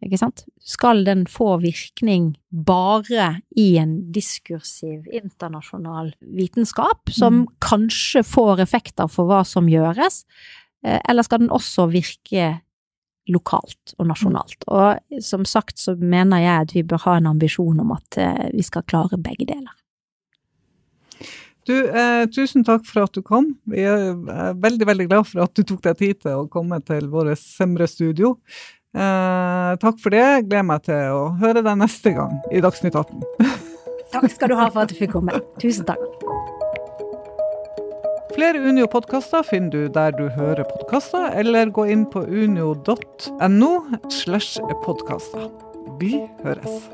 Ikke 0.04 0.18
sant? 0.20 0.44
Skal 0.60 1.06
den 1.06 1.24
få 1.30 1.54
virkning 1.62 2.34
bare 2.50 3.40
i 3.56 3.70
en 3.80 3.98
diskursiv 4.12 5.06
internasjonal 5.08 6.12
vitenskap, 6.36 7.08
som 7.12 7.42
mm. 7.42 7.48
kanskje 7.64 8.22
får 8.26 8.60
effekter 8.66 9.08
for 9.12 9.30
hva 9.30 9.40
som 9.48 9.70
gjøres, 9.72 10.24
eller 10.86 11.26
skal 11.26 11.42
den 11.42 11.52
også 11.54 11.88
virke 11.90 12.52
lokalt 13.32 13.94
og 13.98 14.06
nasjonalt. 14.10 14.66
Og 14.70 15.22
som 15.24 15.44
sagt 15.48 15.80
så 15.82 15.96
mener 15.98 16.44
jeg 16.44 16.66
at 16.66 16.76
vi 16.76 16.84
bør 16.86 17.02
ha 17.06 17.16
en 17.18 17.32
ambisjon 17.32 17.82
om 17.82 17.92
at 17.96 18.20
eh, 18.22 18.46
vi 18.54 18.62
skal 18.66 18.86
klare 18.86 19.18
begge 19.18 19.48
deler. 19.48 19.74
Du, 21.66 21.74
eh, 21.74 22.24
tusen 22.30 22.62
takk 22.66 22.86
for 22.86 23.08
at 23.08 23.16
du 23.16 23.24
kom. 23.26 23.50
Vi 23.66 23.82
er 23.82 24.12
eh, 24.14 24.52
veldig 24.62 24.86
veldig 24.86 25.08
glad 25.10 25.26
for 25.26 25.42
at 25.48 25.54
du 25.58 25.64
tok 25.66 25.82
deg 25.88 25.98
tid 25.98 26.20
til 26.22 26.44
å 26.44 26.48
komme 26.50 26.78
til 26.86 27.08
vårt 27.10 27.40
Semre 27.42 27.88
studio. 27.90 28.36
Eh, 28.94 29.72
takk 29.82 29.98
for 30.02 30.14
det. 30.14 30.46
Gleder 30.46 30.68
meg 30.68 30.86
til 30.86 31.16
å 31.16 31.24
høre 31.42 31.64
deg 31.66 31.82
neste 31.82 32.14
gang 32.16 32.38
i 32.54 32.62
Dagsnytt 32.62 32.94
18. 32.94 33.18
takk 34.14 34.30
skal 34.30 34.54
du 34.54 34.60
ha 34.60 34.70
for 34.70 34.86
at 34.86 34.94
du 34.94 35.00
fikk 35.00 35.16
komme. 35.18 35.42
Tusen 35.58 35.88
takk. 35.90 36.54
Flere 38.36 38.58
Unio-podkaster 38.60 39.42
finner 39.48 39.70
du 39.70 39.88
der 39.88 40.10
du 40.12 40.26
hører 40.28 40.66
podkaster, 40.68 41.30
eller 41.40 41.70
gå 41.72 41.86
inn 41.88 42.02
på 42.12 42.20
unio.no 42.20 43.70
slash 44.12 44.60
podkaster. 44.84 45.48
Vi 45.96 46.20
høres. 46.44 46.84